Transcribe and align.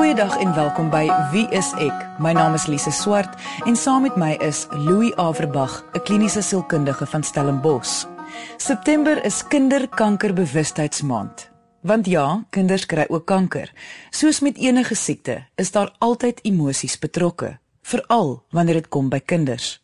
Goeiedag 0.00 0.40
en 0.40 0.54
welkom 0.54 0.88
by 0.88 1.12
Wie 1.28 1.44
is 1.52 1.74
ek? 1.76 1.92
My 2.24 2.32
naam 2.32 2.56
is 2.56 2.64
Lise 2.72 2.88
Swart 2.88 3.36
en 3.68 3.76
saam 3.76 4.08
met 4.08 4.16
my 4.16 4.32
is 4.40 4.64
Louis 4.72 5.12
Averbag, 5.20 5.84
'n 5.92 6.00
kliniese 6.08 6.40
sielkundige 6.40 7.04
van 7.06 7.22
Stellenbosch. 7.22 8.08
September 8.56 9.24
is 9.24 9.44
Kinderkankerbewustheidsmaand. 9.48 11.50
Want 11.80 12.06
ja, 12.06 12.44
kinders 12.50 12.86
kry 12.86 13.04
ook 13.08 13.26
kanker. 13.26 13.72
Soos 14.10 14.40
met 14.40 14.56
enige 14.56 14.94
siekte, 14.94 15.44
is 15.54 15.70
daar 15.70 15.94
altyd 15.98 16.40
emosies 16.42 16.98
betrokke, 16.98 17.58
veral 17.82 18.44
wanneer 18.50 18.74
dit 18.74 18.88
kom 18.88 19.08
by 19.08 19.20
kinders. 19.20 19.82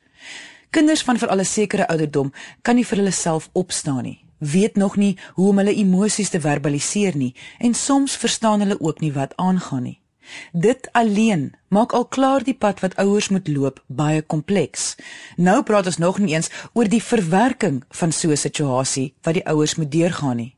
Kinders 0.71 1.03
van 1.03 1.19
veral 1.19 1.39
'n 1.39 1.45
sekere 1.45 1.89
ouderdom 1.89 2.33
kan 2.62 2.75
nie 2.75 2.87
vir 2.87 2.98
hulle 2.98 3.12
self 3.12 3.48
opstaan 3.53 4.03
nie 4.03 4.25
weet 4.39 4.77
nog 4.77 4.96
nie 4.96 5.17
hoe 5.35 5.48
om 5.48 5.57
hulle 5.57 5.75
emosies 5.75 6.29
te 6.29 6.41
verbaliseer 6.41 7.17
nie 7.17 7.35
en 7.59 7.75
soms 7.75 8.17
verstaan 8.17 8.61
hulle 8.61 8.80
ook 8.80 9.01
nie 9.01 9.12
wat 9.12 9.37
aangaan 9.37 9.83
nie. 9.83 10.01
Dit 10.53 10.89
alleen 10.93 11.55
maak 11.69 11.93
al 11.93 12.05
klaar 12.05 12.45
die 12.45 12.55
pad 12.55 12.80
wat 12.80 12.97
ouers 12.97 13.29
moet 13.29 13.48
loop 13.48 13.83
baie 13.87 14.23
kompleks. 14.23 14.95
Nou 15.37 15.62
praat 15.62 15.87
ons 15.87 15.98
nog 15.98 16.19
nie 16.19 16.34
eens 16.34 16.51
oor 16.73 16.89
die 16.89 17.03
verwerking 17.03 17.84
van 17.91 18.12
so 18.12 18.31
'n 18.31 18.37
situasie 18.37 19.15
wat 19.23 19.34
die 19.34 19.47
ouers 19.47 19.75
moet 19.75 19.93
deurgaan 19.93 20.37
nie. 20.37 20.57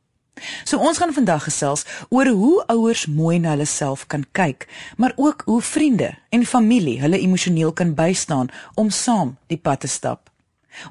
So 0.65 0.79
ons 0.79 0.99
gaan 0.99 1.13
vandag 1.13 1.45
gesels 1.49 1.85
oor 2.09 2.27
hoe 2.27 2.65
ouers 2.67 3.07
mooi 3.07 3.39
na 3.39 3.51
hulle 3.51 3.67
self 3.67 4.07
kan 4.07 4.25
kyk, 4.33 4.69
maar 4.97 5.13
ook 5.17 5.43
hoe 5.45 5.63
vriende 5.63 6.15
en 6.29 6.47
familie 6.47 7.01
hulle 7.01 7.19
emosioneel 7.19 7.73
kan 7.73 7.95
bystaan 7.95 8.49
om 8.75 8.91
saam 8.91 9.37
die 9.47 9.59
pad 9.59 9.81
te 9.81 9.87
stap. 9.87 10.31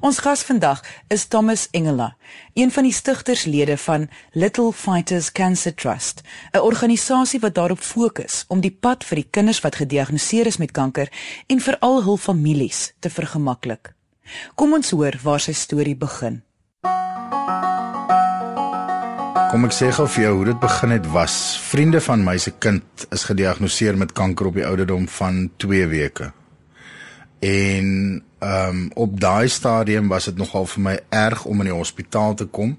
Ons 0.00 0.18
gas 0.18 0.42
vandag 0.42 0.82
is 1.08 1.26
Thomas 1.26 1.68
Engela, 1.70 2.16
een 2.54 2.70
van 2.70 2.84
die 2.84 2.92
stigterslede 2.92 3.76
van 3.76 4.08
Little 4.32 4.72
Fighters 4.72 5.32
Cancer 5.32 5.74
Trust, 5.74 6.22
'n 6.52 6.58
organisasie 6.58 7.40
wat 7.40 7.54
daarop 7.54 7.80
fokus 7.80 8.44
om 8.48 8.60
die 8.60 8.76
pad 8.80 9.04
vir 9.04 9.16
die 9.16 9.28
kinders 9.30 9.60
wat 9.60 9.76
gediagnoseer 9.76 10.46
is 10.46 10.58
met 10.58 10.70
kanker 10.70 11.08
en 11.46 11.60
veral 11.60 12.02
hul 12.02 12.16
families 12.16 12.92
te 12.98 13.10
vergemaklik. 13.10 13.94
Kom 14.54 14.72
ons 14.72 14.90
hoor 14.90 15.18
waar 15.22 15.40
sy 15.40 15.52
storie 15.52 15.96
begin. 15.96 16.42
Kom 19.48 19.64
ek 19.64 19.72
sê 19.72 19.88
gou 19.96 20.04
vir 20.06 20.24
jou 20.24 20.34
hoe 20.36 20.44
dit 20.44 20.58
begin 20.60 20.90
het 20.90 21.06
was. 21.12 21.58
Vriende 21.70 22.00
van 22.04 22.24
my 22.24 22.36
se 22.38 22.50
kind 22.50 23.06
is 23.10 23.24
gediagnoseer 23.24 23.96
met 23.96 24.12
kanker 24.12 24.46
op 24.46 24.54
die 24.54 24.66
ouderdom 24.66 25.08
van 25.08 25.50
2 25.56 25.86
weke. 25.86 26.32
En 27.38 28.22
ehm 28.38 28.68
um, 28.68 28.90
op 28.94 29.20
daai 29.20 29.48
stadium 29.48 30.08
was 30.08 30.24
dit 30.24 30.36
nogal 30.36 30.66
vir 30.66 30.82
my 30.82 31.00
erg 31.08 31.44
om 31.44 31.60
in 31.60 31.70
die 31.70 31.74
hospitaal 31.74 32.34
te 32.34 32.46
kom 32.46 32.78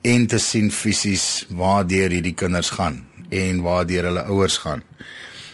en 0.00 0.26
te 0.26 0.38
sien 0.38 0.70
fisies 0.72 1.46
waar 1.48 1.86
deur 1.86 2.10
hierdie 2.10 2.34
kinders 2.34 2.70
gaan 2.70 3.06
en 3.28 3.62
waar 3.62 3.86
deur 3.86 4.04
hulle 4.04 4.22
ouers 4.22 4.56
gaan. 4.58 4.82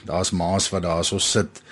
Daar's 0.05 0.31
ma's 0.31 0.69
wat 0.71 0.83
daarso 0.83 1.19
sit. 1.19 1.63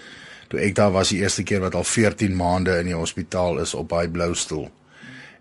Toe 0.49 0.61
ek 0.61 0.75
daar 0.75 0.93
was 0.95 1.11
die 1.11 1.21
eerste 1.21 1.43
keer 1.43 1.61
wat 1.61 1.75
al 1.75 1.85
14 1.85 2.37
maande 2.37 2.79
in 2.79 2.91
die 2.93 2.99
hospitaal 2.99 3.59
is 3.59 3.75
op 3.75 3.89
daai 3.89 4.09
blou 4.09 4.35
stoel. 4.35 4.69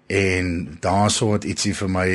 En 0.07 0.77
daarso 0.79 1.33
het 1.33 1.43
ietsie 1.43 1.75
vir 1.75 1.89
my 1.89 2.09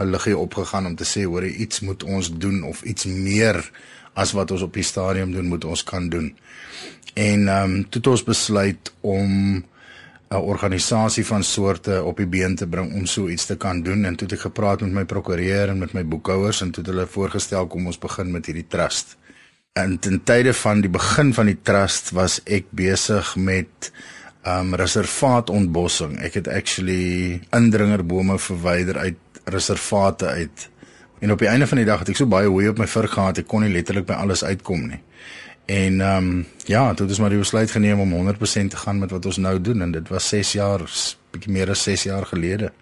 'n 0.00 0.10
liggie 0.10 0.38
opgegaan 0.38 0.86
om 0.86 0.96
te 0.96 1.04
sê 1.04 1.24
hoor 1.24 1.46
iets 1.46 1.80
moet 1.80 2.02
ons 2.02 2.32
doen 2.38 2.62
of 2.62 2.82
iets 2.82 3.04
meer 3.04 3.70
as 4.14 4.32
wat 4.32 4.50
ons 4.50 4.62
op 4.62 4.74
die 4.74 4.86
stadium 4.86 5.32
doen 5.32 5.50
moet 5.50 5.64
ons 5.64 5.84
kan 5.84 6.08
doen. 6.08 6.32
En 7.14 7.48
ehm 7.48 7.70
um, 7.70 7.82
toe 7.88 8.00
het 8.00 8.06
ons 8.06 8.24
besluit 8.24 8.92
om 9.00 9.64
'n 10.34 10.42
organisasie 10.42 11.26
van 11.26 11.44
soorte 11.44 12.02
op 12.02 12.16
die 12.16 12.26
been 12.26 12.56
te 12.56 12.66
bring 12.66 12.94
om 12.94 13.06
so 13.06 13.28
iets 13.28 13.46
te 13.46 13.56
kan 13.56 13.82
doen 13.82 14.04
en 14.04 14.16
toe 14.16 14.26
het 14.26 14.36
ek 14.36 14.46
gepraat 14.48 14.80
met 14.80 14.92
my 14.92 15.04
prokureur 15.04 15.68
en 15.68 15.78
met 15.78 15.92
my 15.92 16.04
boekhouers 16.04 16.60
en 16.60 16.70
toe 16.70 16.82
het 16.82 16.92
hulle 16.92 17.06
voorgestel 17.06 17.66
kom 17.66 17.86
ons 17.86 17.98
begin 17.98 18.30
met 18.30 18.46
hierdie 18.46 18.66
trust. 18.68 19.16
En 19.72 19.98
ten 19.98 20.22
tye 20.22 20.52
van 20.54 20.80
die 20.80 20.90
begin 20.90 21.34
van 21.34 21.46
die 21.46 21.58
trust 21.62 22.10
was 22.10 22.40
ek 22.44 22.64
besig 22.70 23.36
met 23.36 23.92
um 24.46 24.74
reservaatontbossing. 24.74 26.18
Ek 26.20 26.34
het 26.34 26.48
actually 26.48 27.40
indringerbome 27.56 28.38
verwyder 28.38 28.98
uit 28.98 29.16
reservate 29.44 30.26
uit. 30.26 30.68
En 31.18 31.32
op 31.32 31.38
die 31.38 31.48
einde 31.48 31.66
van 31.66 31.76
die 31.76 31.86
dag 31.86 31.98
het 31.98 32.08
ek 32.08 32.16
so 32.16 32.26
baie 32.26 32.48
hooi 32.48 32.68
op 32.68 32.78
my 32.78 32.86
vir 32.86 33.08
gehad, 33.08 33.38
ek 33.38 33.46
kon 33.48 33.62
nie 33.64 33.72
letterlik 33.72 34.06
by 34.06 34.18
alles 34.20 34.44
uitkom 34.44 34.86
nie. 34.88 35.00
En 35.66 36.00
ehm 36.00 36.16
um, 36.16 36.46
ja, 36.68 36.82
toe 36.94 37.06
het 37.06 37.14
ons 37.14 37.20
maar 37.20 37.32
die 37.32 37.38
besluit 37.38 37.70
geneem 37.70 38.00
om 38.00 38.12
100% 38.12 38.72
te 38.72 38.76
gaan 38.76 38.98
met 38.98 39.10
wat 39.10 39.26
ons 39.26 39.36
nou 39.36 39.60
doen 39.60 39.82
en 39.82 39.92
dit 39.92 40.08
was 40.08 40.28
6 40.28 40.52
jaar, 40.52 40.84
bietjie 41.30 41.52
meer 41.52 41.70
as 41.70 41.82
6 41.82 42.02
jaar 42.02 42.26
gelede. 42.26 42.72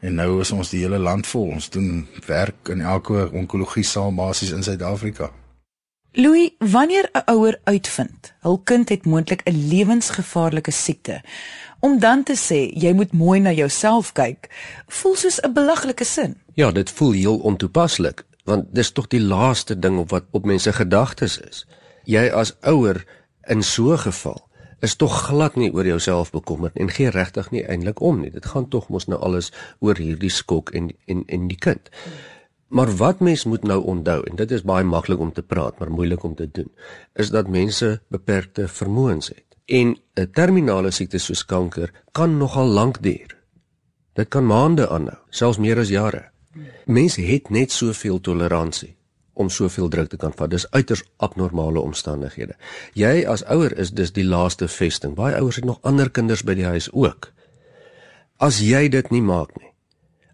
En 0.00 0.14
nou 0.14 0.40
is 0.40 0.50
ons 0.50 0.70
die 0.72 0.80
hele 0.80 0.98
land 0.98 1.26
vol. 1.26 1.50
Ons 1.58 1.68
doen 1.70 2.08
werk 2.26 2.68
in 2.72 2.80
elke 2.80 3.28
onkologie 3.32 3.84
saal 3.84 4.14
basies 4.14 4.50
in 4.50 4.62
Suid-Afrika. 4.62 5.30
Louis, 6.12 6.50
wanneer 6.58 7.08
'n 7.12 7.22
ouer 7.30 7.60
uitvind 7.64 8.32
hul 8.40 8.58
kind 8.58 8.88
het 8.88 9.04
moontlik 9.04 9.42
'n 9.44 9.68
lewensgevaarlike 9.68 10.70
siekte, 10.70 11.22
om 11.80 11.98
dan 11.98 12.22
te 12.22 12.36
sê 12.36 12.80
jy 12.80 12.92
moet 12.92 13.12
mooi 13.12 13.40
na 13.40 13.52
jouself 13.52 14.12
kyk, 14.12 14.48
voel 14.86 15.14
soos 15.14 15.40
'n 15.40 15.52
belaglike 15.52 16.04
sin. 16.04 16.40
Ja, 16.54 16.70
dit 16.72 16.90
voel 16.90 17.12
heel 17.12 17.38
ontoepaslik, 17.38 18.24
want 18.44 18.64
dis 18.74 18.90
tog 18.90 19.06
die 19.06 19.20
laaste 19.20 19.78
ding 19.78 19.98
op 19.98 20.10
wat 20.10 20.24
op 20.30 20.44
mense 20.44 20.72
gedagtes 20.72 21.38
is 21.38 21.66
jy 22.10 22.28
as 22.34 22.54
ouer 22.66 23.04
in 23.48 23.62
so 23.62 23.92
'n 23.92 23.98
geval 23.98 24.48
is 24.80 24.96
tog 24.96 25.12
glad 25.26 25.56
nie 25.56 25.72
oor 25.72 25.86
jouself 25.86 26.30
bekommerd 26.30 26.76
en 26.76 26.88
gee 26.88 27.10
regtig 27.10 27.50
nie 27.50 27.64
eintlik 27.66 28.00
om 28.00 28.20
nie. 28.20 28.30
Dit 28.30 28.46
gaan 28.46 28.68
tog 28.68 28.88
mos 28.88 29.06
nou 29.06 29.20
alles 29.20 29.52
oor 29.78 29.96
hierdie 29.96 30.30
skok 30.30 30.70
en 30.70 30.90
en 31.06 31.22
en 31.26 31.48
die 31.48 31.58
kind. 31.58 31.90
Maar 32.70 32.90
wat 32.96 33.20
mens 33.20 33.44
moet 33.44 33.62
nou 33.66 33.82
onthou 33.82 34.20
en 34.30 34.36
dit 34.38 34.50
is 34.50 34.62
baie 34.62 34.86
maklik 34.86 35.18
om 35.18 35.32
te 35.34 35.42
praat, 35.42 35.78
maar 35.78 35.90
moeilik 35.90 36.22
om 36.22 36.34
te 36.38 36.46
doen, 36.50 36.70
is 37.14 37.30
dat 37.34 37.48
mense 37.50 38.00
beperkte 38.08 38.68
vermoëns 38.68 39.28
het. 39.28 39.56
En 39.66 39.96
'n 40.14 40.30
terminale 40.32 40.90
siekte 40.90 41.18
soos 41.18 41.44
kanker 41.44 41.90
kan 42.12 42.36
nogal 42.36 42.66
lank 42.66 43.02
duur. 43.02 43.36
Dit 44.12 44.28
kan 44.28 44.46
maande 44.46 44.88
aanhou, 44.88 45.18
selfs 45.30 45.58
meer 45.58 45.78
as 45.78 45.88
jare. 45.88 46.30
Mense 46.86 47.20
het 47.20 47.50
net 47.50 47.72
soveel 47.72 48.20
toleransie 48.20 48.96
om 49.32 49.50
soveel 49.50 49.88
druk 49.88 50.08
te 50.08 50.16
kan 50.16 50.32
vat. 50.36 50.50
Dis 50.50 50.70
uiters 50.70 51.04
abnormale 51.16 51.80
omstandighede. 51.80 52.56
Jy 52.92 53.26
as 53.26 53.44
ouer 53.44 53.78
is 53.78 53.90
dis 53.90 54.12
die 54.12 54.24
laaste 54.24 54.68
vesting. 54.68 55.14
Baie 55.14 55.36
ouers 55.36 55.56
het 55.56 55.64
nog 55.64 55.78
ander 55.82 56.10
kinders 56.10 56.42
by 56.42 56.54
die 56.54 56.64
huis 56.64 56.90
ook. 56.92 57.32
As 58.36 58.60
jy 58.60 58.88
dit 58.88 59.10
nie 59.10 59.22
maak 59.22 59.56
nie, 59.60 59.72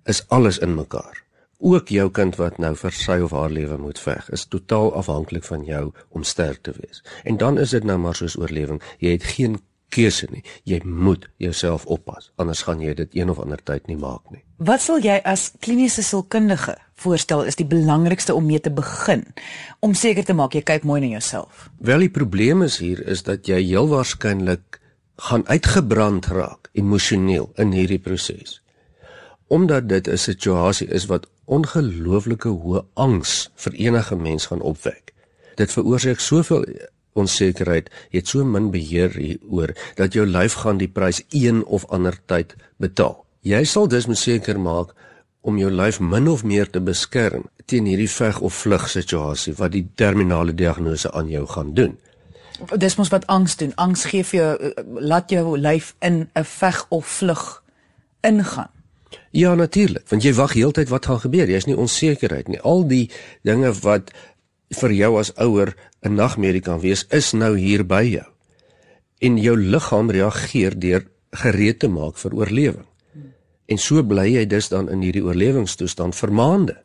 is 0.05 0.25
alles 0.29 0.59
in 0.59 0.75
mekaar. 0.75 1.26
Ook 1.59 1.89
jou 1.89 2.11
kind 2.11 2.37
wat 2.37 2.59
nou 2.59 2.75
vir 2.77 2.93
sy 2.93 3.17
of 3.25 3.33
haar 3.33 3.51
lewe 3.51 3.79
moet 3.81 3.99
veg, 3.99 4.29
is 4.31 4.45
totaal 4.47 4.93
afhanklik 4.95 5.45
van 5.45 5.65
jou 5.65 5.93
om 6.09 6.23
sterk 6.23 6.61
te 6.63 6.75
wees. 6.77 7.03
En 7.25 7.37
dan 7.37 7.59
is 7.59 7.71
dit 7.71 7.85
nou 7.85 7.97
maar 7.99 8.15
soos 8.15 8.37
oorlewing. 8.37 8.83
Jy 8.99 9.11
het 9.17 9.25
geen 9.25 9.57
keuse 9.89 10.27
nie. 10.31 10.43
Jy 10.69 10.81
moet 10.85 11.29
jouself 11.41 11.87
oppas, 11.87 12.31
anders 12.37 12.63
gaan 12.67 12.83
jy 12.85 12.95
dit 12.99 13.15
een 13.17 13.31
of 13.33 13.41
ander 13.41 13.63
tyd 13.65 13.87
nie 13.91 13.97
maak 13.97 14.25
nie. 14.35 14.43
Wat 14.57 14.83
sal 14.85 15.01
jy 15.05 15.17
as 15.25 15.51
kliniese 15.65 16.05
sielkundige 16.05 16.77
voorstel 17.01 17.45
is 17.49 17.57
die 17.57 17.69
belangrikste 17.69 18.35
om 18.35 18.47
mee 18.49 18.61
te 18.61 18.73
begin 18.73 19.25
om 19.85 19.95
seker 19.95 20.25
te 20.25 20.37
maak 20.37 20.57
jy 20.57 20.65
kyk 20.67 20.85
mooi 20.89 21.01
na 21.05 21.13
jouself? 21.17 21.69
Wel 21.79 22.07
die 22.07 22.13
probleem 22.13 22.65
is 22.67 22.81
hier 22.83 23.01
is 23.07 23.25
dat 23.29 23.49
jy 23.49 23.63
heel 23.63 23.89
waarskynlik 23.89 24.81
gaan 25.29 25.47
uitgebrand 25.49 26.29
raak 26.33 26.69
emosioneel 26.77 27.51
in 27.57 27.73
hierdie 27.73 28.03
proses. 28.03 28.61
Omdat 29.49 29.89
dit 29.89 30.09
'n 30.09 30.19
situasie 30.19 30.89
is 30.89 31.07
wat 31.07 31.29
ongelooflike 31.47 32.49
hoë 32.49 32.83
angs 32.95 33.51
vir 33.65 33.79
enige 33.89 34.17
mens 34.17 34.47
gaan 34.51 34.61
opwek. 34.61 35.15
Dit 35.57 35.73
veroorsaak 35.73 36.21
soveel 36.21 36.67
onsekerheid, 37.17 37.89
jy 38.11 38.21
het 38.21 38.29
so 38.29 38.45
min 38.45 38.71
beheer 38.71 39.15
hieroor 39.17 39.73
dat 39.97 40.15
jou 40.15 40.27
lyf 40.27 40.59
gaan 40.63 40.79
die 40.83 40.91
prys 40.91 41.23
een 41.31 41.65
of 41.65 41.87
ander 41.89 42.19
tyd 42.27 42.57
betaal. 42.83 43.25
Jy 43.47 43.65
sal 43.65 43.89
dus 43.89 44.09
moet 44.11 44.21
seker 44.21 44.61
maak 44.61 44.93
om 45.47 45.59
jou 45.59 45.71
lyf 45.71 46.01
min 46.01 46.29
of 46.29 46.43
meer 46.45 46.71
te 46.71 46.83
beskerm 46.83 47.47
teen 47.71 47.87
hierdie 47.87 48.11
veg 48.11 48.41
of 48.41 48.55
vlug 48.55 48.89
situasie 48.91 49.55
wat 49.59 49.73
die 49.75 49.87
terminale 49.95 50.55
diagnose 50.55 51.11
aan 51.13 51.31
jou 51.31 51.47
gaan 51.51 51.73
doen. 51.75 51.97
Dis 52.81 52.97
mos 52.97 53.11
wat 53.13 53.27
angs 53.27 53.57
doen. 53.61 53.75
Angs 53.77 54.07
gee 54.11 54.25
vir 54.25 54.39
jou 54.39 54.53
eh, 54.57 54.85
laat 55.01 55.31
jou 55.31 55.59
lyf 55.59 55.95
in 56.01 56.29
'n 56.35 56.45
veg 56.45 56.87
of 56.89 57.07
vlug 57.07 57.63
ingaan. 58.23 58.71
Ja 59.31 59.55
natuurlik, 59.55 60.09
want 60.09 60.25
jy 60.25 60.33
wag 60.35 60.55
heeltyd 60.57 60.89
wat 60.89 61.07
gaan 61.07 61.21
gebeur. 61.21 61.51
Jy's 61.51 61.67
nie 61.69 61.77
onsekerheid 61.77 62.49
nie. 62.49 62.61
Al 62.61 62.87
die 62.89 63.11
dinge 63.47 63.73
wat 63.83 64.11
vir 64.81 64.93
jou 64.93 65.19
as 65.21 65.33
ouer 65.37 65.77
'n 66.03 66.15
nagmerrie 66.15 66.61
kan 66.61 66.81
wees, 66.81 67.07
is 67.11 67.33
nou 67.33 67.57
hier 67.59 67.85
by 67.85 68.03
jou. 68.03 68.27
En 69.21 69.39
jou 69.39 69.57
liggaam 69.57 70.11
reageer 70.11 70.79
deur 70.79 71.07
gereed 71.31 71.79
te 71.79 71.89
maak 71.89 72.19
vir 72.19 72.35
oorlewing. 72.35 72.87
En 73.67 73.79
so 73.79 74.03
bly 74.03 74.29
jy 74.33 74.47
dus 74.47 74.69
dan 74.69 74.89
in 74.89 75.03
hierdie 75.03 75.25
oorlewingstoestand 75.25 76.15
vir 76.15 76.33
maande. 76.33 76.77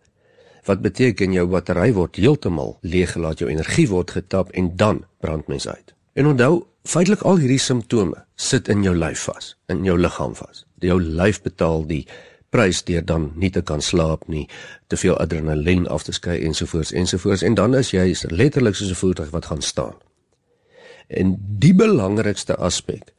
Wat 0.65 0.81
beteken 0.81 1.33
jou 1.33 1.47
battery 1.47 1.93
word 1.93 2.15
heeltemal 2.15 2.77
leeggelaat, 2.81 3.39
jou 3.39 3.49
energie 3.49 3.87
word 3.89 4.11
getap 4.11 4.51
en 4.51 4.75
dan 4.75 5.05
brand 5.19 5.47
mens 5.47 5.67
uit. 5.67 5.93
En 6.13 6.25
onthou, 6.25 6.65
feitelik 6.83 7.21
al 7.21 7.37
hierdie 7.37 7.61
simptome 7.61 8.25
sit 8.35 8.67
in 8.67 8.83
jou 8.83 8.95
lyf 8.95 9.19
vas, 9.29 9.55
in 9.67 9.85
jou 9.85 9.97
liggaam 9.97 10.35
vas. 10.35 10.65
Jou 10.81 10.99
lyf 11.01 11.41
betaal 11.41 11.85
die 11.87 12.05
prys 12.51 12.83
deur 12.83 13.05
dan 13.05 13.31
nie 13.39 13.49
te 13.49 13.61
kan 13.61 13.81
slaap 13.81 14.27
nie, 14.27 14.47
te 14.87 14.97
veel 14.99 15.15
adrenalien 15.23 15.87
af 15.87 16.03
te 16.03 16.11
skei 16.11 16.41
ensovoorts 16.43 16.91
ensovoorts 16.91 17.45
en 17.47 17.55
dan 17.55 17.77
is 17.79 17.93
jy 17.95 18.11
letterlik 18.29 18.75
soos 18.75 18.91
'n 18.91 19.01
voertuig 19.03 19.29
wat 19.31 19.45
gaan 19.45 19.61
staan. 19.61 19.95
En 21.07 21.37
die 21.59 21.73
belangrikste 21.73 22.55
aspek 22.55 23.13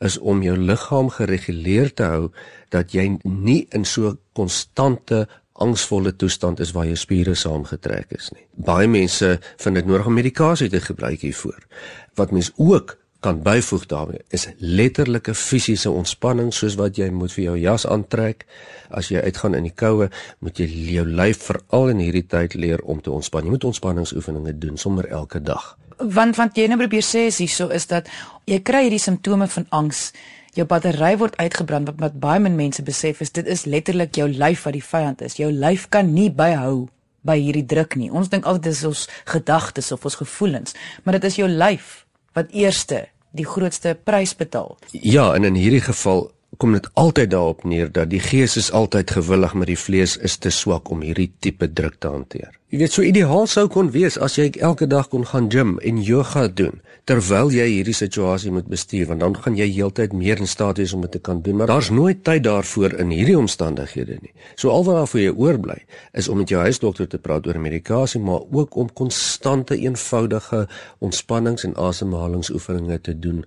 is 0.00 0.18
om 0.18 0.42
jou 0.42 0.56
liggaam 0.58 1.08
gereguleer 1.08 1.94
te 1.94 2.02
hou 2.02 2.30
dat 2.68 2.92
jy 2.92 3.18
nie 3.22 3.66
in 3.70 3.84
so 3.84 4.16
konstante 4.32 5.26
angsvolle 5.52 6.16
toestand 6.16 6.60
is 6.60 6.72
waar 6.74 6.86
jou 6.86 6.96
spiere 6.96 7.34
saamgetrek 7.34 8.10
is 8.16 8.30
nie. 8.34 8.46
Baie 8.54 8.88
mense 8.90 9.38
vind 9.56 9.74
dit 9.74 9.86
nodig 9.86 10.06
om 10.06 10.14
medikasie 10.14 10.68
te 10.68 10.80
gebruik 10.80 11.20
hiervoor. 11.20 11.66
Wat 12.14 12.30
mens 12.30 12.50
ook 12.56 12.96
kan 13.24 13.40
byvoeg 13.42 13.86
daarmee 13.88 14.20
is 14.36 14.48
letterlike 14.58 15.34
fisiese 15.34 15.90
ontspanning 15.90 16.52
soos 16.52 16.76
wat 16.76 16.98
jy 17.00 17.08
moet 17.10 17.32
vir 17.32 17.44
jou 17.44 17.54
jas 17.58 17.86
aantrek. 17.88 18.44
As 18.92 19.08
jy 19.08 19.22
uitgaan 19.24 19.56
in 19.56 19.64
die 19.64 19.72
koue 19.72 20.10
moet 20.44 20.60
jy 20.60 20.66
jou 20.98 21.06
lyf 21.08 21.46
veral 21.48 21.94
in 21.94 22.02
hierdie 22.04 22.26
tyd 22.28 22.56
leer 22.60 22.82
om 22.84 23.00
te 23.00 23.12
ontspan. 23.14 23.46
Jy 23.46 23.56
moet 23.56 23.68
ontspanningsoefeninge 23.70 24.52
doen 24.60 24.76
sommer 24.80 25.08
elke 25.08 25.40
dag. 25.40 25.72
Want 25.98 26.36
want 26.36 26.58
jy 26.58 26.66
nou 26.68 26.78
probeer 26.82 27.06
sê 27.06 27.28
is 27.30 27.40
hierso 27.40 27.70
is 27.72 27.88
dat 27.88 28.10
jy 28.50 28.60
kry 28.60 28.84
hierdie 28.88 29.00
simptome 29.00 29.48
van 29.56 29.66
angs. 29.80 30.10
Jou 30.54 30.68
battery 30.68 31.14
word 31.18 31.38
uitgebrand 31.40 31.88
wat, 31.88 31.98
wat 32.02 32.20
baie 32.20 32.42
min 32.44 32.60
mense 32.60 32.84
besef 32.84 33.24
is 33.24 33.32
dit 33.32 33.48
is 33.48 33.64
letterlik 33.64 34.20
jou 34.20 34.28
lyf 34.28 34.68
wat 34.68 34.76
die 34.76 34.84
vyand 34.84 35.24
is. 35.24 35.38
Jou 35.40 35.48
lyf 35.48 35.88
kan 35.88 36.12
nie 36.12 36.28
byhou 36.28 36.90
by 37.24 37.38
hierdie 37.40 37.64
druk 37.64 37.96
nie. 37.96 38.12
Ons 38.12 38.28
dink 38.28 38.44
altyd 38.44 38.68
dis 38.68 38.84
ons 38.84 39.08
gedagtes 39.32 39.92
of 39.96 40.04
ons 40.04 40.20
gevoelens 40.20 40.76
maar 41.02 41.16
dit 41.16 41.32
is 41.32 41.40
jou 41.40 41.48
lyf 41.48 42.02
wat 42.36 42.52
eerste 42.52 43.06
die 43.34 43.46
grootste 43.46 43.96
prys 44.04 44.34
betaal. 44.38 44.76
Ja, 44.90 45.32
en 45.34 45.44
in 45.44 45.58
hierdie 45.58 45.82
geval 45.82 46.28
kom 46.58 46.72
dit 46.72 46.86
altyd 46.94 47.30
daarop 47.30 47.64
neer 47.64 47.92
dat 47.92 48.10
die 48.10 48.20
gees 48.20 48.56
is 48.56 48.70
altyd 48.72 49.10
gewillig 49.16 49.54
maar 49.54 49.70
die 49.70 49.78
vlees 49.78 50.16
is 50.16 50.36
te 50.36 50.50
swak 50.50 50.90
om 50.90 51.02
hierdie 51.02 51.32
tipe 51.40 51.68
druk 51.72 51.96
te 51.98 52.08
hanteer. 52.08 52.52
Jy 52.74 52.78
weet 52.80 52.94
so 52.94 53.02
ideaal 53.06 53.46
sou 53.50 53.66
kon 53.70 53.90
wees 53.94 54.16
as 54.18 54.36
jy 54.38 54.48
elke 54.58 54.86
dag 54.90 55.08
kon 55.12 55.26
gaan 55.30 55.50
gym 55.50 55.76
en 55.78 56.00
yoga 56.02 56.46
doen 56.48 56.80
terwyl 57.08 57.52
jy 57.52 57.66
hierdie 57.70 57.96
situasie 57.96 58.52
moet 58.54 58.70
bestuur 58.70 59.10
want 59.10 59.22
dan 59.24 59.36
gaan 59.44 59.58
jy 59.58 59.68
heeltyd 59.76 60.14
meer 60.16 60.40
in 60.42 60.50
staat 60.50 60.80
wees 60.82 60.94
om 60.96 61.04
dit 61.04 61.14
te 61.16 61.22
kan 61.22 61.42
doen 61.44 61.60
maar 61.60 61.72
daar's 61.72 61.90
nooit 61.90 62.24
tyd 62.24 62.46
daarvoor 62.46 62.96
in 63.02 63.12
hierdie 63.14 63.38
omstandighede 63.38 64.18
nie. 64.22 64.32
So 64.56 64.70
alwaarvoor 64.74 65.20
jy 65.20 65.34
oorbly 65.34 65.78
is 66.12 66.28
om 66.28 66.42
met 66.42 66.50
jou 66.50 66.62
huisdokter 66.62 67.08
te 67.10 67.18
praat 67.18 67.46
oor 67.46 67.60
medikasie 67.60 68.22
maar 68.22 68.46
ook 68.50 68.76
om 68.76 68.92
konstante 68.92 69.78
eenvoudige 69.78 70.66
ontspannings 70.98 71.64
en 71.64 71.76
asemhalingsoefeninge 71.76 73.00
te 73.00 73.18
doen 73.18 73.44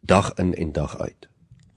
dag 0.00 0.32
in 0.36 0.54
en 0.54 0.72
dag 0.72 0.98
uit. 0.98 1.27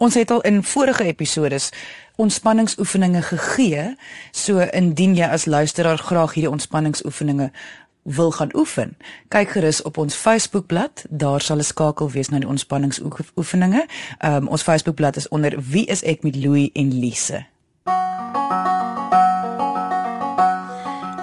Ons 0.01 0.15
het 0.17 0.31
al 0.31 0.41
in 0.41 0.63
vorige 0.63 1.03
episodes 1.03 1.69
ontspanningsoefeninge 2.15 3.21
gegee. 3.21 3.83
So 4.31 4.59
indien 4.73 5.13
jy 5.13 5.27
as 5.29 5.45
luisteraar 5.45 6.01
graag 6.01 6.33
hierdie 6.33 6.49
ontspanningsoefeninge 6.49 7.51
wil 8.03 8.31
gaan 8.33 8.49
oefen, 8.57 8.95
kyk 9.29 9.53
gerus 9.53 9.83
op 9.85 9.99
ons 10.01 10.17
Facebookblad. 10.17 11.05
Daar 11.09 11.41
sal 11.41 11.57
'n 11.57 11.63
skakel 11.63 12.11
wees 12.11 12.29
na 12.29 12.39
die 12.39 12.47
ontspanningsoefeninge. 12.47 13.85
Um 14.25 14.47
ons 14.47 14.63
Facebookblad 14.63 15.15
is 15.15 15.29
onder 15.29 15.53
Wie 15.69 15.85
is 15.85 16.03
ek 16.03 16.23
met 16.23 16.35
Louie 16.35 16.69
en 16.73 16.99
Lise. 16.99 17.45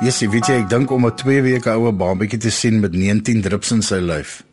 Jessie, 0.00 0.31
weet 0.31 0.46
jy, 0.46 0.54
ek 0.54 0.69
dink 0.69 0.90
om 0.90 1.06
'n 1.06 1.14
2 1.14 1.42
weke 1.42 1.70
oue 1.70 1.92
babatjie 1.92 2.38
te 2.38 2.50
sien 2.50 2.81
met 2.81 2.92
19 2.92 3.40
drups 3.40 3.70
in 3.70 3.82
sy 3.82 3.98
lyf 3.98 4.47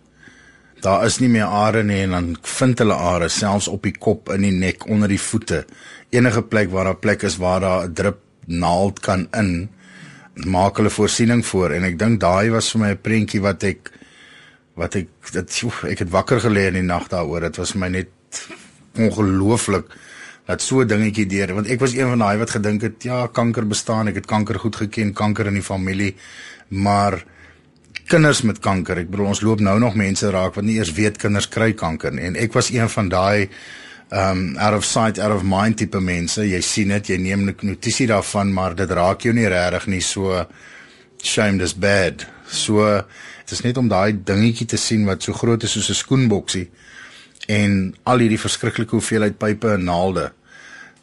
daar 0.85 1.05
is 1.05 1.17
nie 1.21 1.29
meer 1.33 1.49
are 1.49 1.83
nie 1.83 2.03
en 2.05 2.13
dan 2.13 2.27
vind 2.45 2.81
hulle 2.83 2.93
are 2.93 3.29
selfs 3.29 3.67
op 3.71 3.85
die 3.87 3.95
kop, 3.97 4.29
in 4.35 4.45
die 4.45 4.53
nek, 4.53 4.85
onder 4.91 5.09
die 5.09 5.21
voete. 5.21 5.63
Enige 6.13 6.43
plek 6.45 6.69
waar 6.73 6.91
daar 6.91 7.01
plek 7.01 7.25
is 7.25 7.39
waar 7.41 7.59
daar 7.59 7.87
'n 7.87 7.93
drup 7.93 8.19
naald 8.45 8.99
kan 8.99 9.27
in, 9.33 9.69
maak 10.45 10.77
hulle 10.77 10.89
voorsiening 10.89 11.45
voor 11.45 11.71
en 11.71 11.83
ek 11.83 11.99
dink 11.99 12.19
daai 12.19 12.49
was 12.51 12.71
vir 12.71 12.81
my 12.81 12.89
'n 12.91 13.01
prentjie 13.01 13.41
wat 13.41 13.63
ek 13.63 13.91
wat 14.75 14.95
ek 14.95 15.07
dit 15.31 15.63
ek 15.83 15.99
het 15.99 16.09
wakker 16.09 16.39
gelê 16.39 16.67
in 16.67 16.73
die 16.73 16.81
nag 16.81 17.07
daaroor. 17.07 17.41
Dit 17.41 17.57
was 17.57 17.73
my 17.73 17.87
net 17.87 18.09
ongelooflik 18.97 19.85
dat 20.45 20.61
so 20.61 20.81
'n 20.81 20.87
dingetjie 20.87 21.25
deur 21.25 21.53
want 21.53 21.67
ek 21.67 21.79
was 21.79 21.93
een 21.93 22.07
van 22.07 22.19
daai 22.19 22.37
wat 22.37 22.49
gedink 22.49 22.81
het 22.81 23.03
ja, 23.03 23.27
kanker 23.27 23.67
bestaan. 23.67 24.07
Ek 24.07 24.15
het 24.15 24.25
kanker 24.25 24.59
goed 24.59 24.75
geken, 24.75 25.13
kanker 25.13 25.47
in 25.47 25.53
die 25.53 25.63
familie, 25.63 26.15
maar 26.67 27.23
kinders 28.07 28.41
met 28.45 28.59
kanker. 28.59 29.01
Ek 29.01 29.09
bedoel 29.09 29.33
ons 29.33 29.41
loop 29.41 29.63
nou 29.63 29.75
nog 29.81 29.97
mense 29.97 30.29
raak 30.29 30.55
wat 30.55 30.65
nie 30.65 30.77
eers 30.77 30.93
weet 30.97 31.17
kinders 31.21 31.49
kry 31.51 31.73
kanker 31.77 32.13
nie. 32.13 32.27
En 32.29 32.37
ek 32.39 32.53
was 32.53 32.71
een 32.73 32.89
van 32.89 33.09
daai 33.09 33.49
um 34.13 34.55
out 34.61 34.77
of 34.77 34.85
sight 34.85 35.19
out 35.19 35.33
of 35.33 35.43
mind 35.43 35.79
tipe 35.81 35.99
mense. 35.99 36.41
Jy 36.41 36.61
sien 36.61 36.93
dit, 36.93 37.09
jy 37.09 37.17
neem 37.17 37.47
notisie 37.49 38.07
daarvan, 38.07 38.53
maar 38.53 38.75
dit 38.77 38.91
raak 38.91 39.25
jou 39.25 39.33
nie 39.33 39.47
regtig 39.49 39.87
nie 39.87 40.01
so 40.05 40.45
shamed 41.25 41.65
is 41.65 41.73
bad. 41.73 42.27
So 42.45 42.85
dit 43.45 43.53
is 43.57 43.63
net 43.65 43.77
om 43.81 43.89
daai 43.89 44.13
dingetjie 44.13 44.69
te 44.69 44.77
sien 44.77 45.05
wat 45.09 45.25
so 45.25 45.33
groot 45.33 45.63
is 45.63 45.73
soos 45.73 45.89
'n 45.89 46.01
skoenboksie 46.03 46.69
en 47.47 47.93
al 48.03 48.19
hierdie 48.19 48.41
verskriklike 48.41 48.95
hoeveelheid 48.97 49.37
pype 49.37 49.73
en 49.73 49.83
naalde. 49.85 50.31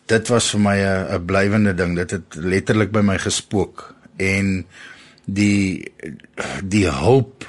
Dit 0.07 0.29
was 0.29 0.51
vir 0.51 0.61
my 0.61 0.79
'n 0.79 1.27
blywende 1.27 1.75
ding. 1.75 1.97
Dit 1.97 2.11
het 2.11 2.35
letterlik 2.35 2.91
by 2.91 3.01
my 3.01 3.19
gespook 3.19 3.95
en 4.17 4.67
die 5.25 5.93
die 6.63 6.89
hulp 6.91 7.47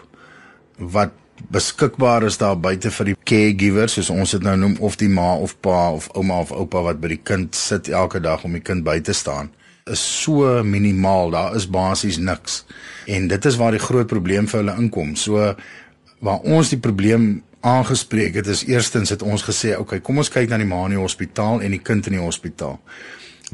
wat 0.78 1.12
beskikbaar 1.54 2.24
is 2.24 2.38
daar 2.38 2.60
buite 2.60 2.92
vir 2.92 3.12
die 3.12 3.18
caregivers 3.24 3.98
soos 3.98 4.10
ons 4.14 4.32
dit 4.36 4.46
nou 4.46 4.56
noem 4.58 4.78
of 4.80 4.96
die 5.02 5.10
ma 5.10 5.34
of 5.36 5.56
pa 5.62 5.92
of 5.92 6.10
ouma 6.16 6.40
of 6.46 6.54
oupa 6.56 6.84
wat 6.90 7.02
by 7.02 7.16
die 7.16 7.24
kind 7.24 7.56
sit 7.56 7.90
elke 7.90 8.22
dag 8.24 8.46
om 8.46 8.56
die 8.56 8.64
kind 8.64 8.86
by 8.86 9.00
te 9.02 9.14
staan 9.14 9.52
is 9.84 10.00
so 10.24 10.64
minimaal. 10.64 11.30
Daar 11.30 11.56
is 11.56 11.70
basies 11.70 12.18
niks. 12.18 12.66
En 13.06 13.28
dit 13.28 13.46
is 13.46 13.56
waar 13.56 13.76
die 13.76 13.84
groot 13.84 14.08
probleem 14.08 14.48
vir 14.48 14.62
hulle 14.62 14.76
inkom. 14.80 15.16
So 15.20 15.50
waar 16.24 16.40
ons 16.48 16.70
die 16.72 16.80
probleem 16.80 17.44
aangespreek 17.64 18.36
het 18.36 18.48
is 18.48 18.66
eerstens 18.68 19.12
het 19.14 19.22
ons 19.24 19.44
gesê 19.48 19.78
okay 19.80 20.02
kom 20.04 20.18
ons 20.20 20.32
kyk 20.32 20.50
na 20.52 20.58
die 20.60 20.68
ma 20.68 20.82
in 20.88 20.98
die 20.98 21.00
hospitaal 21.00 21.62
en 21.64 21.72
die 21.72 21.80
kind 21.84 22.10
in 22.10 22.18
die 22.18 22.24
hospitaal 22.24 22.76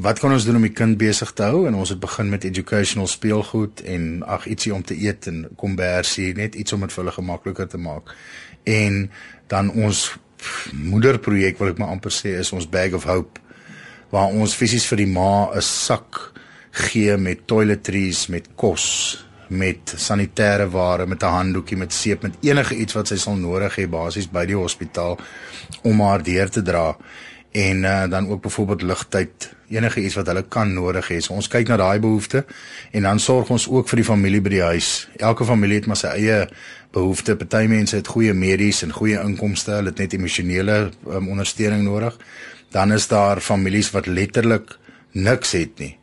wat 0.00 0.18
kan 0.18 0.32
ons 0.32 0.44
doen 0.48 0.56
om 0.56 0.64
die 0.64 0.72
kind 0.72 0.96
besig 1.00 1.32
te 1.36 1.44
hou? 1.50 1.66
En 1.68 1.76
ons 1.76 1.92
het 1.92 2.00
begin 2.00 2.30
met 2.32 2.44
educational 2.44 3.08
speelgoed 3.10 3.82
en 3.84 4.22
ag 4.24 4.46
ietsie 4.48 4.72
om 4.74 4.82
te 4.82 4.96
eet 4.96 5.28
en 5.28 5.44
kombersie 5.60 6.32
net 6.36 6.54
iets 6.54 6.72
om 6.72 6.80
dit 6.86 6.92
vir 6.92 7.02
hulle 7.04 7.16
gemakliker 7.18 7.68
te 7.68 7.80
maak. 7.80 8.14
En 8.64 9.10
dan 9.52 9.70
ons 9.70 10.06
moederprojek 10.72 11.58
wil 11.60 11.72
ek 11.72 11.80
maar 11.80 11.92
amper 11.92 12.14
sê 12.14 12.38
is 12.40 12.52
ons 12.56 12.68
bag 12.70 12.96
of 12.96 13.04
hope 13.08 13.40
waar 14.10 14.32
ons 14.32 14.56
fisies 14.56 14.86
vir 14.90 15.04
die 15.04 15.10
ma 15.10 15.50
'n 15.54 15.62
sak 15.62 16.32
gee 16.70 17.16
met 17.16 17.46
toiletries 17.46 18.28
met 18.28 18.48
kos 18.56 18.86
met 19.50 19.94
sanitêre 19.96 20.70
ware 20.70 21.06
met 21.06 21.22
'n 21.22 21.36
handdoekie 21.38 21.76
met 21.76 21.92
seep 21.92 22.22
met 22.22 22.38
enige 22.40 22.74
iets 22.74 22.94
wat 22.94 23.08
sy 23.08 23.16
sal 23.16 23.36
nodig 23.36 23.76
hê 23.76 23.86
basies 23.86 24.30
by 24.30 24.46
die 24.46 24.56
hospitaal 24.56 25.18
om 25.82 26.00
haar 26.00 26.22
deur 26.22 26.48
te 26.48 26.62
dra 26.62 26.96
en 27.52 27.82
uh, 27.82 28.08
dan 28.10 28.28
ook 28.28 28.42
byvoorbeeld 28.42 28.82
ligtyd 28.82 29.54
enige 29.68 30.00
iets 30.00 30.14
wat 30.14 30.26
hulle 30.26 30.44
kan 30.48 30.72
nodig 30.74 31.08
hê. 31.08 31.18
So 31.18 31.34
ons 31.34 31.48
kyk 31.50 31.68
na 31.68 31.76
daai 31.76 31.98
behoeftes 32.02 32.46
en 32.90 33.06
dan 33.06 33.22
sorg 33.22 33.50
ons 33.50 33.68
ook 33.68 33.88
vir 33.90 34.02
die 34.02 34.06
familie 34.06 34.40
by 34.42 34.52
die 34.54 34.62
huis. 34.62 35.08
Elke 35.18 35.46
familie 35.46 35.80
het 35.80 35.86
maar 35.90 35.98
sy 35.98 36.14
eie 36.14 36.40
behoeftes. 36.94 37.38
Party 37.38 37.66
mense 37.70 37.96
het 37.98 38.10
goeie 38.10 38.34
medies 38.34 38.82
en 38.86 38.94
goeie 38.94 39.18
inkomste, 39.22 39.78
hulle 39.78 39.94
het 39.94 40.02
net 40.02 40.18
emosionele 40.18 40.90
um, 41.06 41.30
ondersteuning 41.30 41.86
nodig. 41.86 42.18
Dan 42.70 42.92
is 42.92 43.08
daar 43.10 43.40
families 43.42 43.90
wat 43.94 44.06
letterlik 44.06 44.76
niks 45.12 45.52
het 45.58 45.78
nie. 45.78 45.99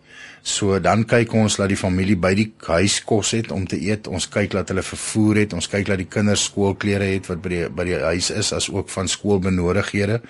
So 0.47 0.77
dan 0.79 1.03
kyk 1.03 1.33
ons 1.35 1.57
dat 1.59 1.67
die 1.67 1.79
familie 1.79 2.15
by 2.15 2.31
die 2.37 2.47
huis 2.69 3.01
kos 3.03 3.33
het 3.35 3.51
om 3.51 3.65
te 3.67 3.75
eet. 3.83 4.07
Ons 4.07 4.29
kyk 4.31 4.53
dat 4.55 4.69
hulle 4.71 4.83
vervoer 4.85 5.41
het. 5.43 5.55
Ons 5.57 5.67
kyk 5.67 5.89
dat 5.89 5.99
die 5.99 6.07
kinders 6.07 6.45
skoolklere 6.47 7.09
het 7.11 7.27
wat 7.27 7.41
by 7.43 7.51
die 7.51 7.63
by 7.67 7.85
die 7.89 7.97
huis 7.99 8.31
is 8.31 8.53
as 8.55 8.69
ook 8.71 8.87
van 8.93 9.11
skoolbenodighede 9.11 10.21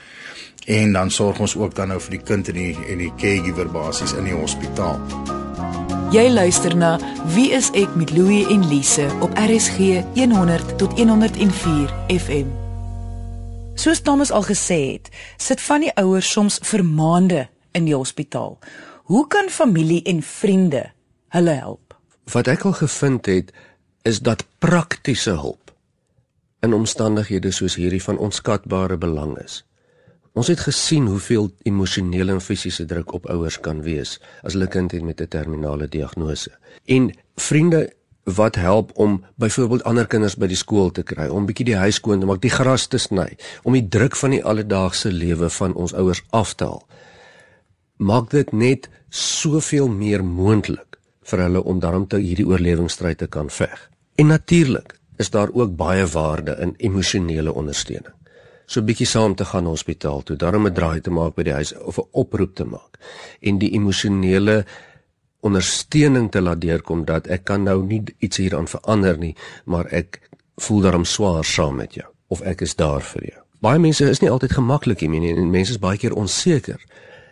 en 0.68 0.96
dan 0.98 1.12
sorg 1.14 1.38
ons 1.40 1.54
ook 1.56 1.76
dan 1.78 1.94
nou 1.94 2.00
vir 2.02 2.18
die 2.18 2.24
kind 2.26 2.50
en 2.50 2.58
die 2.58 2.74
en 2.90 3.04
die 3.04 3.12
caregiver 3.22 3.70
basies 3.72 4.16
in 4.18 4.26
die 4.28 4.36
hospitaal. 4.36 4.98
Jy 6.12 6.26
luister 6.34 6.74
na 6.76 6.96
Wie 7.36 7.52
is 7.56 7.70
ek 7.78 7.94
met 8.00 8.12
Louie 8.18 8.48
en 8.50 8.66
Lise 8.72 9.06
op 9.22 9.38
RSG 9.38 10.02
100 10.18 10.78
tot 10.82 10.98
104 10.98 11.94
FM. 12.18 12.50
Soos 13.78 14.02
Thomas 14.02 14.34
al 14.34 14.48
gesê 14.50 14.80
het, 14.98 15.14
sit 15.38 15.62
van 15.62 15.86
die 15.86 15.94
ouers 16.02 16.32
soms 16.32 16.58
vir 16.66 16.82
maande 16.84 17.46
in 17.78 17.86
die 17.86 17.96
hospitaal. 17.96 18.58
Hoe 19.08 19.28
kan 19.28 19.50
familie 19.50 20.04
en 20.04 20.22
vriende 20.22 20.92
hulle 21.28 21.52
help? 21.52 21.96
Wat 22.28 22.48
ek 22.52 22.66
al 22.68 22.74
gevind 22.76 23.30
het, 23.32 23.54
is 24.04 24.20
dat 24.20 24.44
praktiese 24.60 25.38
hulp 25.40 25.72
in 26.60 26.74
omstandighede 26.76 27.54
soos 27.56 27.78
hierdie 27.80 28.02
van 28.04 28.20
onskatbare 28.20 28.98
belang 29.00 29.38
is. 29.40 29.62
Ons 30.36 30.52
het 30.52 30.60
gesien 30.60 31.08
hoeveel 31.08 31.48
emosionele 31.64 32.36
en 32.36 32.44
fisiese 32.44 32.84
druk 32.86 33.14
op 33.16 33.30
ouers 33.32 33.62
kan 33.64 33.80
wees 33.86 34.18
as 34.44 34.58
hulle 34.58 34.68
kind 34.76 34.92
het 34.92 35.08
met 35.08 35.24
'n 35.24 35.32
terminale 35.32 35.88
diagnose. 35.88 36.52
En 36.86 37.14
vriende 37.36 37.94
wat 38.24 38.56
help 38.56 38.92
om 38.94 39.24
byvoorbeeld 39.36 39.84
ander 39.84 40.08
kinders 40.08 40.36
by 40.36 40.48
die 40.48 40.60
skool 40.60 40.92
te 40.92 41.04
kry, 41.04 41.28
om 41.28 41.46
bietjie 41.46 41.66
die 41.66 41.80
huis 41.80 41.96
skoon 41.96 42.20
te 42.20 42.26
maak, 42.26 42.42
die 42.42 42.58
gras 42.60 42.88
te 42.88 42.98
sny, 42.98 43.38
om 43.64 43.74
die 43.74 43.88
druk 43.88 44.16
van 44.16 44.30
die 44.30 44.44
alledaagse 44.44 45.12
lewe 45.12 45.50
van 45.50 45.74
ons 45.74 45.94
ouers 45.94 46.24
af 46.30 46.54
te 46.54 46.64
haal. 46.64 46.88
maak 47.98 48.30
dit 48.30 48.52
net 48.52 48.90
soveel 49.10 49.88
meer 49.88 50.24
moontlik 50.24 51.00
vir 51.28 51.40
hulle 51.40 51.64
om 51.64 51.80
daarom 51.80 52.08
te 52.08 52.18
hierdie 52.18 52.48
oorlewingsstryd 52.48 53.18
te 53.18 53.28
kan 53.28 53.50
veg. 53.50 53.90
En 54.16 54.28
natuurlik 54.28 54.96
is 55.18 55.30
daar 55.30 55.50
ook 55.54 55.76
baie 55.76 56.06
waarde 56.06 56.56
in 56.60 56.74
emosionele 56.78 57.54
ondersteuning. 57.54 58.14
So 58.66 58.80
'n 58.80 58.86
bietjie 58.86 59.08
saam 59.08 59.36
te 59.36 59.46
gaan 59.46 59.66
hospitaal 59.66 60.24
toe, 60.24 60.36
daarom 60.36 60.68
'n 60.68 60.74
draai 60.74 61.02
te 61.02 61.10
maak 61.10 61.36
by 61.36 61.44
die 61.44 61.54
huis 61.54 61.74
of 61.74 61.98
'n 61.98 62.08
oproep 62.12 62.56
te 62.56 62.66
maak 62.66 63.00
en 63.42 63.58
die 63.58 63.72
emosionele 63.72 64.66
ondersteuning 65.40 66.32
te 66.32 66.42
laat 66.42 66.62
deurkom 66.62 67.06
dat 67.06 67.28
ek 67.28 67.44
kan 67.44 67.64
nou 67.64 67.86
nie 67.86 68.04
iets 68.18 68.38
hieraan 68.38 68.68
verander 68.68 69.18
nie, 69.18 69.36
maar 69.66 69.86
ek 69.86 70.22
voel 70.56 70.82
daarom 70.82 71.06
swaar 71.06 71.46
saam 71.46 71.76
met 71.76 71.94
jou 71.94 72.08
of 72.28 72.42
ek 72.42 72.62
is 72.62 72.76
daar 72.76 73.02
vir 73.02 73.24
jou. 73.24 73.42
Baie 73.62 73.80
mense 73.80 74.10
is 74.10 74.20
nie 74.20 74.30
altyd 74.30 74.52
gemaklik 74.52 75.02
nie 75.02 75.36
en 75.36 75.50
mense 75.50 75.72
is 75.72 75.80
baie 75.80 75.98
keer 75.98 76.14
onseker. 76.14 76.82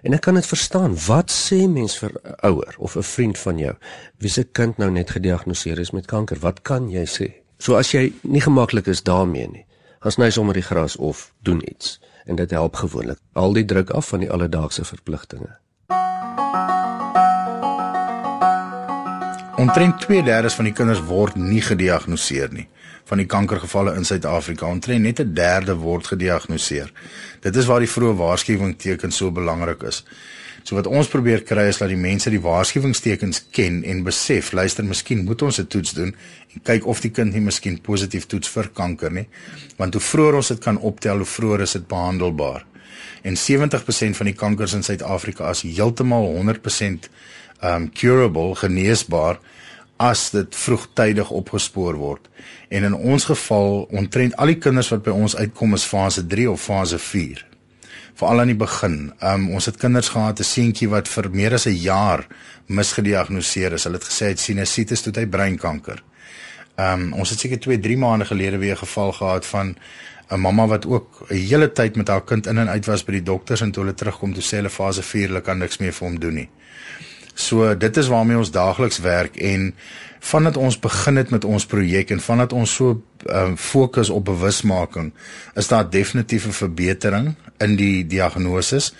En 0.05 0.13
ek 0.13 0.21
kan 0.21 0.37
dit 0.37 0.45
verstaan. 0.45 0.93
Wat 1.07 1.33
sê 1.33 1.63
mens 1.65 1.97
vir 1.97 2.11
'n 2.13 2.35
ouer 2.49 2.75
of 2.77 2.95
'n 2.95 3.03
vriend 3.03 3.37
van 3.37 3.57
jou 3.57 3.75
wie 4.17 4.29
se 4.29 4.43
kind 4.43 4.77
nou 4.77 4.91
net 4.91 5.09
gediagnoseer 5.09 5.79
is 5.79 5.91
met 5.91 6.05
kanker? 6.05 6.37
Wat 6.39 6.61
kan 6.61 6.89
jy 6.89 7.05
sê? 7.05 7.33
So 7.57 7.75
as 7.75 7.91
jy 7.91 8.13
nie 8.21 8.41
gemaklik 8.41 8.87
is 8.87 9.03
daarmee 9.03 9.47
nie, 9.47 9.65
gaan 9.99 10.11
sny 10.11 10.29
sommer 10.29 10.53
die 10.53 10.63
gras 10.63 10.95
of 10.95 11.33
doen 11.41 11.61
iets 11.69 11.99
en 12.25 12.35
dit 12.35 12.51
help 12.51 12.75
gewoonlik. 12.75 13.17
Al 13.33 13.53
die 13.53 13.65
druk 13.65 13.89
af 13.89 14.07
van 14.07 14.19
die 14.19 14.31
alledaagse 14.31 14.85
verpligtinge. 14.85 15.57
Omtrent 19.57 20.01
2/3 20.01 20.55
van 20.55 20.65
die 20.65 20.73
kinders 20.73 21.03
word 21.03 21.35
nie 21.35 21.61
gediagnoseer 21.61 22.53
nie 22.53 22.67
van 23.05 23.21
die 23.21 23.27
kankergevalle 23.29 23.95
in 23.95 24.05
Suid-Afrika. 24.05 24.65
Omtrent 24.65 25.01
net 25.01 25.19
'n 25.19 25.33
derde 25.33 25.75
word 25.75 26.07
gediagnoseer. 26.07 26.91
Dit 27.41 27.55
is 27.55 27.65
waar 27.65 27.79
die 27.79 27.89
vroeë 27.89 28.15
waarskuwingstekens 28.15 29.15
so 29.15 29.31
belangrik 29.31 29.83
is. 29.83 30.03
So 30.63 30.75
wat 30.75 30.87
ons 30.87 31.07
probeer 31.07 31.43
kry 31.43 31.67
is 31.69 31.77
dat 31.77 31.91
die 31.91 31.99
mense 31.99 32.29
die 32.29 32.41
waarskuwingstekens 32.41 33.43
ken 33.51 33.83
en 33.83 34.03
besef, 34.03 34.51
luister, 34.51 34.85
miskien 34.85 35.23
moet 35.23 35.41
ons 35.41 35.59
'n 35.59 35.67
toets 35.67 35.93
doen 35.93 36.15
en 36.53 36.61
kyk 36.63 36.85
of 36.85 37.01
die 37.01 37.11
kind 37.11 37.33
nie 37.33 37.41
miskien 37.41 37.81
positief 37.81 38.25
toets 38.25 38.49
vir 38.49 38.69
kanker 38.73 39.11
nie. 39.11 39.27
Want 39.77 39.93
hoe 39.93 40.01
vroeër 40.01 40.35
ons 40.35 40.47
dit 40.47 40.59
kan 40.59 40.77
optel, 40.77 41.17
hoe 41.17 41.25
vroeër 41.25 41.61
is 41.61 41.71
dit 41.71 41.87
behandelbaar. 41.87 42.65
En 43.21 43.37
70% 43.37 44.17
van 44.17 44.25
die 44.25 44.35
kankers 44.35 44.73
in 44.73 44.83
Suid-Afrika 44.83 45.49
is 45.49 45.61
heeltemal 45.61 46.25
100% 46.25 47.09
um 47.63 47.91
curable, 47.93 48.55
geneesbaar 48.55 49.39
as 49.97 50.29
dit 50.31 50.55
vroegtydig 50.55 51.29
opgespoor 51.29 51.95
word. 51.95 52.29
En 52.69 52.83
in 52.83 52.93
ons 52.93 53.25
geval, 53.25 53.85
ontrent 53.91 54.35
al 54.35 54.51
die 54.51 54.59
kinders 54.59 54.91
wat 54.91 55.03
by 55.03 55.13
ons 55.15 55.35
uitkom 55.35 55.73
is 55.73 55.87
fase 55.87 56.25
3 56.27 56.49
of 56.51 56.61
fase 56.61 56.99
4. 56.99 57.45
Veral 58.15 58.39
aan 58.43 58.51
die 58.51 58.59
begin. 58.59 58.97
Um 59.19 59.49
ons 59.55 59.67
het 59.67 59.77
kinders 59.79 60.09
gehad, 60.09 60.39
'n 60.39 60.43
seentjie 60.43 60.89
wat 60.89 61.07
vir 61.07 61.29
meer 61.29 61.53
as 61.53 61.67
'n 61.67 61.75
jaar 61.75 62.27
misgediagnoseer 62.67 63.73
is. 63.73 63.83
Hulle 63.83 63.97
het 63.97 64.07
gesê 64.07 64.23
hy 64.25 64.31
het 64.31 64.39
sinusitis 64.39 65.01
tot 65.01 65.15
hy 65.15 65.25
breinkanker. 65.25 66.03
Um 66.77 67.13
ons 67.13 67.29
het 67.29 67.39
seker 67.39 67.59
2, 67.59 67.79
3 67.79 67.97
maande 67.97 68.25
gelede 68.25 68.57
weer 68.57 68.75
'n 68.75 68.85
geval 68.85 69.11
gehad 69.11 69.45
van 69.45 69.75
'n 70.29 70.39
mamma 70.39 70.67
wat 70.67 70.85
ook 70.85 71.25
'n 71.29 71.35
hele 71.35 71.71
tyd 71.71 71.95
met 71.95 72.07
haar 72.07 72.23
kind 72.23 72.47
in 72.47 72.57
en 72.57 72.69
uit 72.69 72.85
was 72.85 73.03
by 73.03 73.11
die 73.11 73.23
dokters 73.23 73.61
en 73.61 73.71
toe 73.71 73.83
hulle 73.83 73.95
terugkom 73.95 74.33
toe 74.33 74.43
sê 74.43 74.55
hulle 74.55 74.69
fase 74.69 75.01
4, 75.01 75.27
hulle 75.27 75.41
kan 75.41 75.57
niks 75.57 75.77
meer 75.77 75.93
vir 75.93 76.07
hom 76.07 76.19
doen 76.19 76.33
nie. 76.33 76.49
So 77.35 77.77
dit 77.77 77.97
is 77.97 78.07
waarmee 78.07 78.37
ons 78.39 78.51
daagliks 78.51 79.01
werk 79.03 79.35
en 79.35 79.73
vandat 80.19 80.57
ons 80.57 80.79
begin 80.79 81.19
het 81.19 81.29
met 81.29 81.45
ons 81.45 81.65
projek 81.65 82.09
en 82.15 82.21
vandat 82.23 82.53
ons 82.53 82.75
so 82.75 83.01
um, 83.29 83.57
fokus 83.57 84.09
op 84.09 84.25
bewusmaking, 84.25 85.11
is 85.53 85.67
daar 85.67 85.89
definitief 85.89 86.47
'n 86.47 86.51
verbetering 86.51 87.35
in 87.57 87.75
die 87.75 88.07
diagnose 88.07 88.91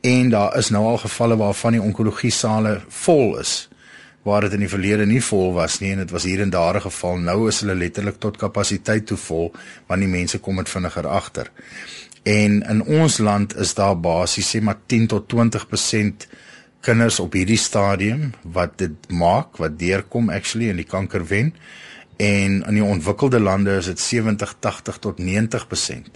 en 0.00 0.30
daar 0.30 0.56
is 0.56 0.68
nou 0.68 0.84
al 0.84 0.98
gevalle 0.98 1.36
waarvan 1.36 1.72
die 1.72 1.82
onkologie 1.82 2.30
sale 2.30 2.80
vol 2.88 3.38
is 3.38 3.68
waar 4.22 4.40
dit 4.40 4.52
in 4.52 4.64
die 4.66 4.68
verlede 4.68 5.06
nie 5.06 5.22
vol 5.24 5.52
was 5.56 5.78
nie 5.80 5.92
en 5.94 6.02
dit 6.02 6.10
was 6.10 6.26
hier 6.28 6.40
en 6.44 6.50
daar 6.50 6.76
'n 6.76 6.86
geval 6.90 7.16
nou 7.16 7.48
is 7.48 7.60
hulle 7.60 7.74
letterlik 7.74 8.18
tot 8.18 8.36
kapasiteit 8.36 9.06
toe 9.06 9.16
vol 9.16 9.52
want 9.86 10.00
die 10.00 10.08
mense 10.18 10.38
kom 10.38 10.56
dit 10.56 10.68
vinniger 10.68 11.06
agter. 11.06 11.50
En 12.22 12.62
in 12.62 12.82
ons 12.82 13.18
land 13.18 13.56
is 13.56 13.74
daar 13.74 14.00
basies 14.00 14.56
sê 14.56 14.60
maar 14.60 14.78
10 14.86 15.06
tot 15.06 15.28
20% 15.28 16.28
kinders 16.80 17.18
op 17.20 17.34
hierdie 17.34 17.58
stadium 17.58 18.32
wat 18.42 18.78
dit 18.78 19.10
maak 19.10 19.58
wat 19.62 19.78
deurkom 19.78 20.30
actually 20.30 20.70
in 20.70 20.78
die 20.80 20.88
kanker 20.88 21.24
wen 21.26 21.52
en 22.18 22.62
in 22.66 22.74
die 22.74 22.84
ontwikkelde 22.84 23.40
lande 23.40 23.76
is 23.78 23.90
dit 23.90 24.00
70 24.00 24.54
80 24.58 24.98
tot 24.98 25.20
90%. 25.22 26.08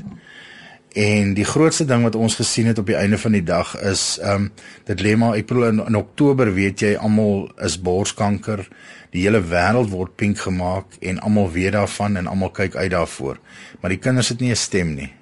En 0.92 1.30
die 1.34 1.44
grootste 1.44 1.86
ding 1.88 2.02
wat 2.04 2.18
ons 2.18 2.34
gesien 2.36 2.66
het 2.66 2.78
op 2.78 2.90
die 2.90 2.98
einde 2.98 3.18
van 3.18 3.32
die 3.32 3.44
dag 3.46 3.72
is 3.80 4.18
ehm 4.20 4.48
um, 4.48 4.50
dit 4.84 5.00
lê 5.00 5.14
maar 5.16 5.38
ek 5.38 5.46
bedoel 5.46 5.68
in, 5.70 5.80
in 5.86 5.96
Oktober 5.96 6.52
weet 6.52 6.84
jy 6.84 6.92
almal 6.96 7.48
is 7.64 7.78
borskanker. 7.80 8.66
Die 9.14 9.24
hele 9.24 9.40
wêreld 9.40 9.90
word 9.94 10.16
pink 10.16 10.42
gemaak 10.44 10.98
en 11.00 11.22
almal 11.22 11.50
weet 11.52 11.72
daarvan 11.78 12.16
en 12.16 12.26
almal 12.26 12.50
kyk 12.50 12.76
uit 12.76 12.90
daarvoor. 12.90 13.40
Maar 13.80 13.96
die 13.96 14.02
kinders 14.02 14.28
het 14.28 14.40
nie 14.40 14.50
'n 14.50 14.56
stem 14.56 14.94
nie 14.94 15.12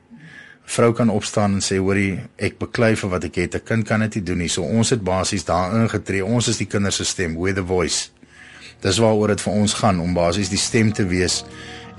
vrou 0.70 0.92
kan 0.94 1.10
opstaan 1.10 1.56
en 1.58 1.64
sê 1.64 1.80
hoorie 1.82 2.20
ek 2.38 2.60
beklei 2.60 2.92
vir 2.96 3.10
wat 3.10 3.24
ek 3.26 3.36
het. 3.42 3.54
'n 3.54 3.64
kind 3.64 3.86
kan 3.86 4.00
dit 4.00 4.14
nie 4.14 4.24
doen 4.24 4.38
nie. 4.38 4.48
So 4.48 4.62
ons 4.62 4.90
het 4.90 5.02
basies 5.02 5.44
daarin 5.44 5.88
getree 5.88 6.24
ons 6.24 6.48
is 6.48 6.58
die 6.58 6.66
kinders 6.66 6.96
se 6.96 7.04
stem 7.04 7.36
with 7.36 7.54
the 7.54 7.64
voice. 7.64 8.10
Dis 8.80 8.98
waaroor 8.98 9.28
dit 9.28 9.40
vir 9.40 9.52
ons 9.52 9.74
gaan 9.74 10.00
om 10.00 10.14
basies 10.14 10.48
die 10.48 10.58
stem 10.58 10.92
te 10.92 11.04
wees 11.06 11.44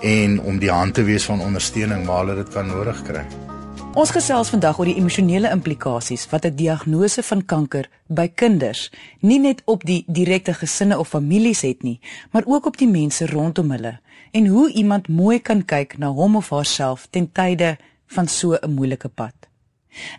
en 0.02 0.40
om 0.40 0.60
die 0.60 0.72
hand 0.72 0.94
te 0.94 1.04
wees 1.04 1.26
van 1.26 1.42
ondersteuning 1.42 2.06
waar 2.06 2.26
hulle 2.26 2.44
dit 2.44 2.54
kan 2.54 2.68
nodig 2.68 3.04
kry. 3.04 3.26
Ons 3.94 4.12
gesels 4.12 4.50
vandag 4.50 4.80
oor 4.80 4.88
die 4.88 4.96
emosionele 4.96 5.50
implikasies 5.52 6.30
wat 6.32 6.46
'n 6.46 6.56
diagnose 6.56 7.24
van 7.24 7.46
kanker 7.46 7.90
by 8.08 8.28
kinders 8.28 8.90
nie 9.20 9.40
net 9.40 9.62
op 9.66 9.84
die 9.84 10.04
direkte 10.08 10.54
gesinne 10.54 11.00
of 11.00 11.08
families 11.08 11.62
het 11.62 11.84
nie, 11.84 12.00
maar 12.32 12.44
ook 12.46 12.66
op 12.66 12.78
die 12.78 12.88
mense 12.88 13.26
rondom 13.26 13.72
hulle 13.72 14.00
en 14.32 14.48
hoe 14.48 14.72
iemand 14.72 15.08
mooi 15.08 15.40
kan 15.40 15.66
kyk 15.66 15.98
na 15.98 16.08
hom 16.08 16.36
of 16.36 16.50
haarself 16.50 17.08
ten 17.10 17.32
tye 17.32 17.56
van 18.12 18.28
so 18.28 18.58
'n 18.62 18.74
moeilike 18.74 19.10
pad. 19.10 19.34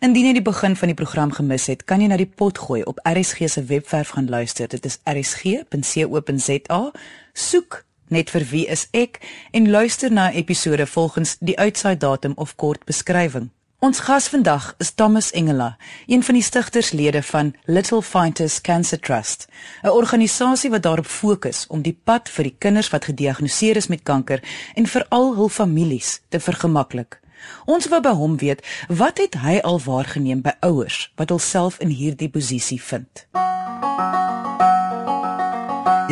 Indien 0.00 0.26
jy 0.26 0.32
die 0.32 0.42
begin 0.44 0.76
van 0.76 0.88
die 0.88 0.96
program 0.96 1.32
gemis 1.32 1.66
het, 1.66 1.84
kan 1.88 2.00
jy 2.00 2.06
na 2.06 2.16
die 2.16 2.28
pot 2.28 2.58
gooi 2.58 2.82
op 2.82 3.00
RSG 3.08 3.48
se 3.48 3.64
webwerf 3.64 4.08
gaan 4.08 4.28
luister. 4.28 4.68
Dit 4.68 4.84
is 4.84 4.98
rsg.co.za. 5.08 6.90
Soek 7.32 7.84
net 8.12 8.30
vir 8.30 8.44
wie 8.50 8.66
is 8.68 8.88
ek 8.92 9.20
en 9.52 9.70
luister 9.70 10.12
na 10.12 10.32
episode 10.32 10.86
volgens 10.86 11.36
die 11.40 11.58
uitsaai 11.58 11.96
datum 11.96 12.32
of 12.36 12.56
kort 12.56 12.84
beskrywing. 12.84 13.50
Ons 13.82 13.98
gas 14.06 14.28
vandag 14.30 14.74
is 14.78 14.92
Thomas 14.94 15.32
Engela, 15.34 15.76
een 16.06 16.22
van 16.22 16.36
die 16.38 16.44
stigterslede 16.46 17.22
van 17.22 17.54
Little 17.64 18.02
Fighters 18.02 18.60
Cancer 18.60 19.00
Trust, 19.00 19.48
'n 19.82 19.88
organisasie 19.88 20.70
wat 20.70 20.82
daarop 20.82 21.06
fokus 21.06 21.66
om 21.66 21.82
die 21.82 21.98
pad 22.04 22.28
vir 22.28 22.44
die 22.44 22.54
kinders 22.58 22.90
wat 22.90 23.04
gediagnoseer 23.04 23.76
is 23.76 23.86
met 23.88 24.02
kanker 24.02 24.42
en 24.74 24.86
veral 24.86 25.34
hul 25.34 25.48
families 25.48 26.20
te 26.28 26.40
vergemaklik. 26.40 27.21
Ons 27.64 27.88
wou 27.88 28.00
by 28.02 28.14
hom 28.18 28.36
weet 28.36 28.64
wat 28.88 29.18
het 29.22 29.38
hy 29.42 29.58
al 29.62 29.80
waargeneem 29.80 30.42
by 30.42 30.54
ouers 30.60 31.12
wat 31.20 31.34
hulself 31.34 31.78
in 31.78 31.88
hierdie 31.88 32.30
posisie 32.30 32.80
vind. 32.82 33.26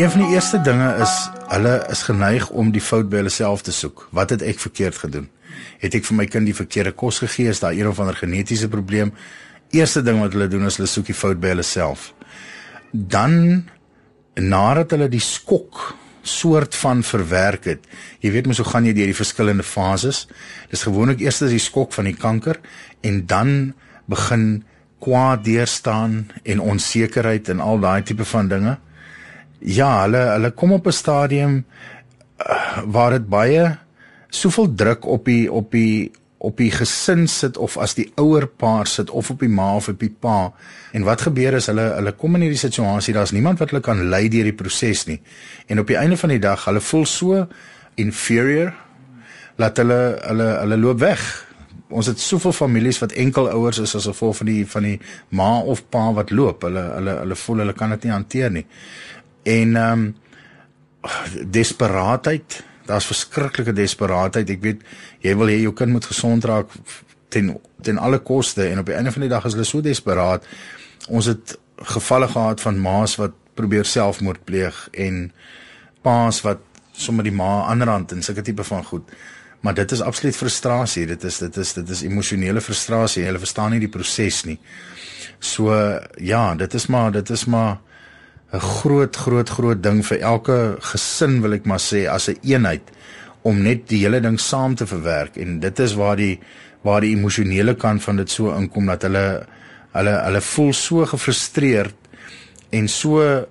Een 0.00 0.10
van 0.10 0.20
die 0.22 0.32
eerste 0.32 0.60
dinge 0.60 0.94
is 1.02 1.14
hulle 1.50 1.74
is 1.90 2.02
geneig 2.02 2.50
om 2.50 2.70
die 2.72 2.80
fout 2.80 3.08
by 3.10 3.20
hulle 3.20 3.32
self 3.34 3.62
te 3.66 3.72
soek. 3.72 4.06
Wat 4.16 4.30
het 4.30 4.42
ek 4.42 4.62
verkeerd 4.62 4.96
gedoen? 5.02 5.26
Het 5.82 5.98
ek 5.98 6.06
vir 6.08 6.16
my 6.16 6.26
kind 6.30 6.48
die 6.48 6.56
verkeerde 6.56 6.92
kos 6.96 7.18
gegee? 7.20 7.50
Is 7.50 7.60
daar 7.60 7.76
een 7.76 7.88
of 7.90 8.00
ander 8.00 8.16
genetiese 8.16 8.68
probleem? 8.68 9.12
Eerste 9.70 10.02
ding 10.02 10.22
wat 10.22 10.32
hulle 10.32 10.48
doen 10.48 10.64
is 10.66 10.78
hulle 10.78 10.88
soek 10.88 11.10
die 11.10 11.16
fout 11.16 11.40
by 11.42 11.52
hulle 11.52 11.66
self. 11.66 12.12
Dan 12.92 13.66
nadat 14.40 14.94
hulle 14.94 15.10
die 15.10 15.22
skok 15.22 15.90
soort 16.22 16.76
van 16.76 17.02
verwerk 17.02 17.64
het. 17.64 17.86
Jy 18.20 18.32
weet 18.34 18.46
mos 18.46 18.60
hoe 18.60 18.68
gaan 18.68 18.86
jy 18.88 18.92
deur 18.96 19.10
die 19.10 19.16
verskillende 19.16 19.64
fases? 19.66 20.26
Dis 20.70 20.84
gewoonlik 20.86 21.20
eers 21.24 21.42
as 21.42 21.54
die 21.54 21.62
skok 21.62 21.92
van 21.96 22.08
die 22.10 22.16
kanker 22.16 22.60
en 23.06 23.24
dan 23.26 23.72
begin 24.10 24.62
kwaad 25.00 25.44
deurstaan 25.44 26.28
en 26.44 26.60
onsekerheid 26.60 27.48
en 27.48 27.60
al 27.64 27.80
daai 27.80 28.02
tipe 28.04 28.24
van 28.28 28.48
dinge. 28.48 28.76
Ja, 29.60 30.02
hulle 30.04 30.24
hulle 30.34 30.50
kom 30.50 30.72
op 30.72 30.86
'n 30.86 30.92
stadium 30.92 31.64
uh, 32.38 32.82
waar 32.84 33.10
dit 33.10 33.28
baie 33.28 33.78
soveel 34.28 34.74
druk 34.74 35.06
op 35.06 35.24
die 35.24 35.52
op 35.52 35.70
die 35.72 36.12
op 36.40 36.56
die 36.56 36.70
gesin 36.72 37.26
sit 37.28 37.58
of 37.60 37.76
as 37.76 37.92
die 37.98 38.06
ouer 38.16 38.46
paar 38.48 38.88
sit 38.88 39.10
of 39.12 39.28
op 39.30 39.42
die 39.44 39.50
ma 39.52 39.74
of 39.76 39.90
op 39.92 39.98
die 40.00 40.10
pa. 40.10 40.52
En 40.96 41.04
wat 41.04 41.26
gebeur 41.26 41.58
is 41.58 41.68
hulle 41.68 41.84
hulle 41.98 42.14
kom 42.16 42.38
in 42.38 42.46
hierdie 42.46 42.60
situasie, 42.62 43.12
daar's 43.12 43.34
niemand 43.36 43.60
wat 43.60 43.74
hulle 43.74 43.84
kan 43.84 44.00
lei 44.08 44.22
deur 44.32 44.48
die 44.48 44.56
proses 44.56 45.04
nie. 45.10 45.18
En 45.68 45.82
op 45.82 45.90
die 45.90 45.98
einde 46.00 46.16
van 46.16 46.32
die 46.32 46.40
dag, 46.40 46.64
hulle 46.64 46.80
voel 46.80 47.04
so 47.04 47.44
inferior 48.00 48.72
dat 49.60 49.76
hulle 49.82 50.00
hulle 50.24 50.48
hulle 50.62 50.80
loop 50.80 51.02
weg. 51.04 51.26
Ons 51.90 52.08
het 52.08 52.22
soveel 52.22 52.56
families 52.56 53.02
wat 53.04 53.12
enkel 53.20 53.50
ouers 53.50 53.82
is 53.84 53.94
as 53.98 54.08
gevolg 54.08 54.40
van 54.40 54.48
die 54.48 54.64
van 54.72 54.88
die 54.88 54.96
ma 55.36 55.50
of 55.60 55.84
pa 55.92 56.06
wat 56.16 56.32
loop. 56.32 56.64
Hulle 56.64 56.86
hulle 56.94 57.18
hulle 57.20 57.40
voel 57.42 57.64
hulle 57.66 57.76
kan 57.76 57.92
dit 57.98 58.08
nie 58.08 58.16
hanteer 58.16 58.56
nie. 58.56 58.66
En 59.44 59.76
ehm 59.76 60.08
um, 60.08 60.08
desperaatheid 61.50 62.62
daar's 62.90 63.08
verskriklike 63.08 63.72
desperaatheid. 63.76 64.50
Ek 64.50 64.66
weet 64.66 64.84
jy 65.24 65.36
wil 65.38 65.52
hê 65.52 65.60
jou 65.62 65.72
kind 65.78 65.94
moet 65.94 66.10
gesond 66.10 66.44
raak 66.50 66.74
ten 67.30 67.54
ten 67.80 67.98
alle 67.98 68.18
koste 68.18 68.66
en 68.66 68.82
op 68.82 68.90
die 68.90 68.98
einde 68.98 69.14
van 69.14 69.24
die 69.24 69.32
dag 69.32 69.46
is 69.46 69.54
hulle 69.56 69.68
so 69.68 69.80
desperaat 69.80 70.44
Ons 71.08 71.26
het 71.26 71.56
gevalle 71.76 72.28
gehad 72.28 72.60
van 72.60 72.78
ma's 72.78 73.16
wat 73.16 73.32
probeer 73.54 73.84
selfmoord 73.84 74.44
pleeg 74.44 74.76
en 74.92 75.30
pa's 76.04 76.42
wat 76.44 76.60
sommer 76.92 77.24
die 77.24 77.34
ma 77.34 77.64
aanrand 77.70 78.12
en 78.12 78.22
sulke 78.22 78.44
tipe 78.44 78.64
van 78.64 78.84
goed. 78.84 79.08
Maar 79.60 79.74
dit 79.74 79.92
is 79.92 80.00
absoluut 80.00 80.36
frustrasie. 80.36 81.06
Dit 81.06 81.24
is 81.24 81.38
dit 81.38 81.56
is 81.56 81.72
dit 81.72 81.88
is 81.88 82.02
emosionele 82.02 82.60
frustrasie. 82.60 83.24
Hulle 83.24 83.40
verstaan 83.40 83.74
nie 83.74 83.80
die 83.80 83.92
proses 83.92 84.44
nie. 84.44 84.58
So 85.38 85.72
ja, 86.16 86.54
dit 86.54 86.74
is 86.74 86.86
maar 86.86 87.12
dit 87.12 87.30
is 87.30 87.44
maar 87.44 87.78
'n 88.52 88.60
groot 88.60 89.16
groot 89.16 89.48
groot 89.48 89.82
ding 89.82 90.02
vir 90.06 90.18
elke 90.18 90.76
gesin 90.80 91.40
wil 91.42 91.52
ek 91.54 91.66
maar 91.66 91.78
sê 91.78 92.06
as 92.08 92.28
'n 92.28 92.38
een 92.42 92.50
eenheid 92.50 92.82
om 93.42 93.62
net 93.62 93.88
die 93.88 94.02
hele 94.04 94.20
ding 94.20 94.40
saam 94.40 94.74
te 94.74 94.86
verwerk 94.86 95.36
en 95.36 95.60
dit 95.60 95.78
is 95.78 95.94
waar 95.94 96.16
die 96.16 96.38
waar 96.82 97.00
die 97.00 97.16
emosionele 97.16 97.74
kant 97.74 98.02
van 98.02 98.16
dit 98.16 98.30
so 98.30 98.52
inkom 98.56 98.86
dat 98.86 99.02
hulle 99.02 99.46
hulle 99.92 100.14
hulle 100.24 100.40
voel 100.40 100.72
so 100.72 101.06
gefrustreerd 101.06 101.94
en 102.70 102.88
so 102.88 103.46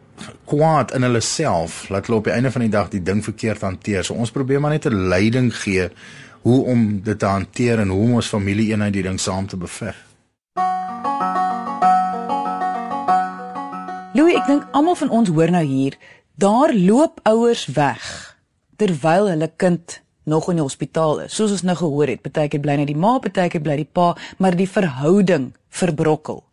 kwaad 0.45 0.93
in 0.95 1.05
hulle 1.07 1.21
self 1.21 1.85
dat 1.89 2.07
hulle 2.07 2.19
op 2.19 2.27
die 2.29 2.33
einde 2.33 2.51
van 2.51 2.65
die 2.65 2.73
dag 2.73 2.89
die 2.89 3.03
ding 3.03 3.23
verkeerd 3.23 3.61
hanteer. 3.61 4.03
So 4.03 4.13
ons 4.13 4.31
probeer 4.31 4.59
maar 4.59 4.71
net 4.71 4.85
'n 4.85 5.07
leiding 5.07 5.55
gee 5.55 5.89
hoe 6.41 6.65
om 6.65 7.01
dit 7.03 7.19
te 7.19 7.25
hanteer 7.25 7.79
en 7.79 7.89
hoe 7.89 8.03
om 8.03 8.13
ons 8.13 8.27
familie 8.27 8.71
eenheid 8.71 8.93
die 8.93 9.03
ding 9.03 9.19
saam 9.19 9.47
te 9.47 9.57
beveg. 9.57 10.08
Louis, 14.29 14.43
ek 14.43 14.49
dink 14.51 14.65
almal 14.77 14.93
van 14.93 15.09
ons 15.09 15.29
hoor 15.33 15.49
nou 15.49 15.63
hier, 15.65 15.95
daar 16.37 16.69
loop 16.69 17.17
ouers 17.25 17.63
weg 17.73 18.03
terwyl 18.77 19.25
hulle 19.31 19.47
kind 19.57 19.95
nog 20.29 20.51
in 20.51 20.59
die 20.59 20.65
hospitaal 20.67 21.23
is. 21.23 21.33
Soos 21.33 21.55
ons 21.55 21.63
nou 21.65 21.73
gehoor 21.79 22.11
het, 22.13 22.21
partykeer 22.21 22.61
bly 22.61 22.75
net 22.77 22.91
die 22.91 22.99
ma, 22.99 23.15
partykeer 23.23 23.63
bly 23.65 23.79
die 23.81 23.87
pa, 23.89 24.11
maar 24.37 24.53
die 24.53 24.69
verhouding 24.69 25.49
verbrokkel. 25.73 26.43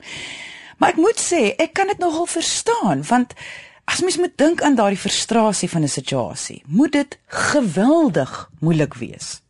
Maar 0.81 0.97
ek 0.97 1.03
moet 1.05 1.21
sê, 1.21 1.43
ek 1.61 1.77
kan 1.77 1.93
dit 1.93 2.01
nogal 2.01 2.25
verstaan 2.39 3.05
want 3.13 3.37
as 3.85 4.01
mens 4.01 4.17
moet 4.25 4.41
dink 4.41 4.65
aan 4.65 4.81
daardie 4.81 5.05
frustrasie 5.05 5.69
van 5.69 5.85
'n 5.85 5.93
situasie, 6.01 6.63
moet 6.65 6.97
dit 6.97 7.19
geweldig 7.29 8.51
moeilik 8.65 8.97
wees. 9.05 9.43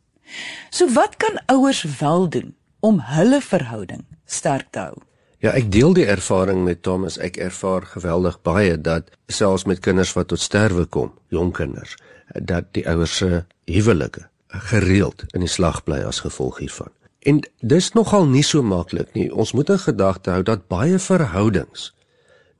So 0.74 0.90
wat 0.98 1.14
kan 1.22 1.38
ouers 1.46 1.86
wel 2.02 2.26
doen 2.28 2.56
om 2.80 2.98
hulle 2.98 3.40
verhouding 3.40 4.02
sterk 4.26 4.66
te 4.74 4.90
hou? 4.90 5.05
Ja, 5.44 5.52
ek 5.52 5.68
deel 5.72 5.92
die 5.96 6.06
ervaring 6.08 6.62
met 6.64 6.82
Thomas. 6.82 7.18
Ek 7.20 7.36
ervaar 7.36 7.84
geweldig 7.92 8.38
baie 8.46 8.76
dat 8.80 9.10
selfs 9.28 9.66
met 9.68 9.82
kinders 9.84 10.14
wat 10.16 10.30
tot 10.32 10.40
sterwe 10.40 10.86
kom, 10.88 11.12
jong 11.28 11.52
kinders, 11.52 11.96
dat 12.32 12.72
die 12.72 12.86
ouers 12.88 13.16
se 13.20 13.44
huwelike 13.68 14.28
gereeld 14.70 15.26
in 15.34 15.44
die 15.44 15.50
slag 15.50 15.82
bly 15.84 16.00
as 16.06 16.22
gevolg 16.24 16.62
hiervan. 16.64 16.92
En 17.26 17.42
dis 17.60 17.90
nogal 17.92 18.28
nie 18.30 18.44
so 18.46 18.62
maklik 18.62 19.12
nie. 19.18 19.28
Ons 19.32 19.52
moet 19.52 19.70
in 19.74 19.82
gedagte 19.82 20.30
hou 20.30 20.42
dat 20.46 20.68
baie 20.72 20.98
verhoudings 21.02 21.90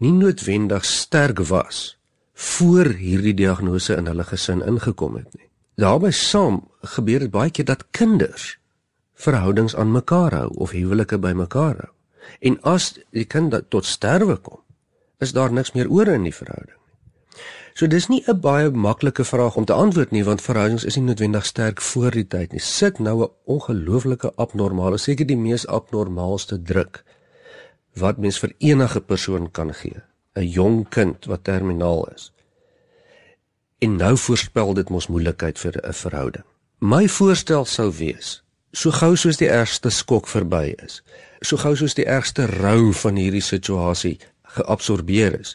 nie 0.02 0.12
noodwendig 0.12 0.84
sterk 0.84 1.40
was 1.48 1.96
voor 2.36 2.90
hierdie 3.00 3.34
diagnose 3.34 3.96
in 3.96 4.10
hulle 4.10 4.26
gesin 4.28 4.60
ingekom 4.60 5.16
het 5.16 5.30
nie. 5.38 5.48
Daarby 5.80 6.10
saam 6.12 6.66
gebeur 6.96 7.24
dit 7.24 7.32
baie 7.32 7.50
keer 7.50 7.64
dat 7.64 7.86
kinders 7.96 8.56
verhoudings 9.16 9.76
aan 9.76 9.94
mekaar 9.94 10.34
hou 10.36 10.48
of 10.60 10.74
huwelike 10.76 11.16
by 11.18 11.32
mekaar 11.32 11.78
hou. 11.80 11.92
En 12.40 12.58
as 12.62 12.98
die 13.10 13.24
kind 13.24 13.54
tot 13.68 13.84
sterwe 13.84 14.36
kom, 14.36 14.60
is 15.18 15.32
daar 15.32 15.52
niks 15.52 15.72
meer 15.72 15.90
oor 15.90 16.08
in 16.08 16.22
die 16.22 16.34
verhouding. 16.34 16.76
So 17.76 17.86
dis 17.86 18.08
nie 18.08 18.22
'n 18.26 18.40
baie 18.40 18.70
maklike 18.70 19.24
vraag 19.24 19.56
om 19.56 19.64
te 19.64 19.72
antwoord 19.72 20.10
nie 20.10 20.24
want 20.24 20.40
verhoudings 20.42 20.84
is 20.84 20.96
nie 20.96 21.04
noodwendig 21.04 21.44
sterk 21.44 21.80
voor 21.80 22.10
die 22.10 22.26
tyd 22.26 22.52
nie. 22.52 22.60
Sit 22.60 22.98
nou 22.98 23.24
'n 23.24 23.30
ongelooflike 23.44 24.32
abnormale, 24.36 24.98
seker 24.98 25.26
die 25.26 25.36
mees 25.36 25.66
abnormaalste 25.66 26.62
druk 26.62 27.04
wat 27.94 28.16
mens 28.18 28.38
vir 28.38 28.52
enige 28.58 29.00
persoon 29.00 29.50
kan 29.50 29.74
gee. 29.74 30.00
'n 30.36 30.48
Jong 30.48 30.88
kind 30.88 31.24
wat 31.24 31.44
terminaal 31.44 32.08
is. 32.14 32.32
En 33.78 33.96
nou 33.96 34.16
voorspel 34.16 34.74
dit 34.74 34.88
mos 34.88 35.06
moeilikheid 35.06 35.58
vir 35.58 35.72
'n 35.82 35.92
verhouding. 35.92 36.44
My 36.78 37.08
voorstel 37.08 37.64
sou 37.64 37.92
wees, 37.92 38.42
so 38.76 38.92
gou 38.92 39.14
soos 39.16 39.40
die 39.40 39.48
ergste 39.48 39.90
skok 39.94 40.28
verby 40.28 40.74
is, 40.84 41.00
so 41.40 41.56
gou 41.60 41.72
soos 41.78 41.96
die 41.96 42.04
ergste 42.04 42.44
rou 42.50 42.92
van 43.04 43.16
hierdie 43.16 43.44
situasie 43.44 44.18
geabsorbeer 44.58 45.38
is, 45.40 45.54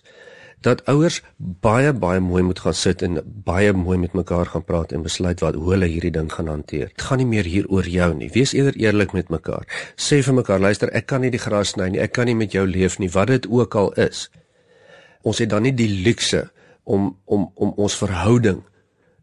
dat 0.66 0.82
ouers 0.90 1.20
baie 1.38 1.90
baie 1.94 2.22
mooi 2.22 2.42
moet 2.46 2.60
gaan 2.62 2.78
sit 2.78 3.02
en 3.06 3.18
baie 3.46 3.74
mooi 3.74 3.98
met 4.02 4.14
mekaar 4.18 4.50
gaan 4.54 4.66
praat 4.66 4.92
en 4.94 5.06
besluit 5.06 5.42
wat 5.42 5.58
hoe 5.58 5.74
hulle 5.74 5.90
hierdie 5.90 6.14
ding 6.14 6.30
gaan 6.34 6.52
hanteer. 6.52 6.92
Dit 6.94 7.06
gaan 7.08 7.18
nie 7.18 7.30
meer 7.30 7.50
hier 7.50 7.66
oor 7.74 7.88
jou 7.90 8.12
nie. 8.14 8.30
Wees 8.34 8.54
eerder 8.54 8.78
eerlik 8.78 9.16
met 9.18 9.34
mekaar. 9.34 9.66
Sê 9.98 10.22
vir 10.22 10.38
mekaar, 10.38 10.62
luister, 10.62 10.94
ek 10.94 11.08
kan 11.10 11.26
nie 11.26 11.34
die 11.34 11.42
gras 11.42 11.74
sny 11.74 11.90
nie. 11.90 12.02
Ek 12.02 12.14
kan 12.14 12.30
nie 12.30 12.38
met 12.38 12.54
jou 12.54 12.68
leef 12.70 13.00
nie, 13.02 13.10
wat 13.10 13.34
dit 13.34 13.50
ook 13.50 13.76
al 13.76 13.90
is. 14.06 14.28
Ons 15.26 15.42
het 15.42 15.50
dan 15.50 15.66
nie 15.66 15.74
die 15.74 15.90
luukse 16.06 16.46
om 16.86 17.16
om 17.26 17.50
om 17.56 17.74
ons 17.78 17.98
verhouding 17.98 18.62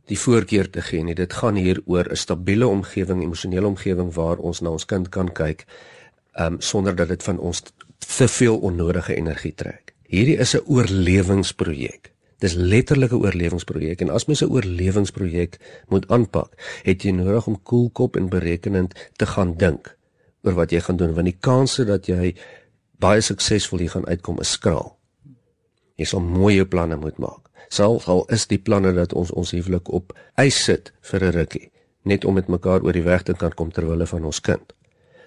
die 0.08 0.18
voorkeur 0.18 0.70
te 0.70 0.82
gee 0.82 1.04
nie. 1.04 1.14
Dit 1.14 1.32
gaan 1.32 1.54
hier 1.54 1.80
oor 1.86 2.08
'n 2.10 2.16
stabiele 2.16 2.66
omgewing, 2.66 3.22
emosionele 3.22 3.66
omgewing 3.66 4.14
waar 4.14 4.38
ons 4.38 4.60
na 4.60 4.70
ons 4.70 4.86
kind 4.86 5.08
kan 5.08 5.32
kyk, 5.32 5.66
ehm 6.32 6.52
um, 6.52 6.60
sonder 6.60 6.94
dat 6.94 7.08
dit 7.08 7.22
van 7.22 7.38
ons 7.38 7.62
te 7.98 8.28
veel 8.28 8.58
onnodige 8.58 9.14
energie 9.14 9.54
trek. 9.54 9.94
Hierdie 10.02 10.36
is 10.36 10.54
'n 10.54 10.64
oorlewingsprojek. 10.66 12.12
Dis 12.38 12.54
letterlik 12.54 13.12
'n 13.12 13.22
oorlewingsprojek 13.24 14.00
en 14.00 14.10
as 14.10 14.26
mens 14.26 14.42
'n 14.42 14.50
oorlewingsprojek 14.50 15.58
moet 15.88 16.08
aanpak, 16.08 16.80
het 16.82 17.02
jy 17.02 17.10
nodig 17.10 17.46
om 17.46 17.62
koelkop 17.62 18.16
en 18.16 18.28
berekenend 18.28 19.10
te 19.16 19.26
gaan 19.26 19.56
dink 19.56 19.96
oor 20.42 20.54
wat 20.54 20.70
jy 20.70 20.80
gaan 20.80 20.96
doen 20.96 21.14
want 21.14 21.26
die 21.26 21.36
kanse 21.40 21.84
dat 21.84 22.06
jy 22.06 22.34
baie 22.98 23.20
suksesvol 23.20 23.78
hier 23.78 23.90
gaan 23.90 24.06
uitkom 24.06 24.40
is 24.40 24.50
skraal. 24.50 24.97
Jy 25.98 26.06
sal 26.06 26.22
mooi 26.22 26.54
jou 26.54 26.66
planne 26.70 26.96
moet 26.96 27.18
maak. 27.18 27.48
Selfs 27.74 28.06
al 28.08 28.22
is 28.32 28.46
die 28.48 28.60
planne 28.62 28.94
dat 28.94 29.12
ons 29.18 29.32
ons 29.34 29.50
huwelik 29.52 29.90
op 29.92 30.14
ys 30.38 30.58
sit 30.64 30.92
vir 31.10 31.24
'n 31.24 31.32
rukkie, 31.34 31.70
net 32.04 32.24
om 32.24 32.34
met 32.34 32.48
mekaar 32.48 32.82
oor 32.82 32.92
die 32.92 33.02
weg 33.02 33.22
te 33.22 33.34
kan 33.34 33.52
kom 33.52 33.70
ter 33.70 33.86
wille 33.86 34.06
van 34.06 34.24
ons 34.24 34.40
kind, 34.40 34.72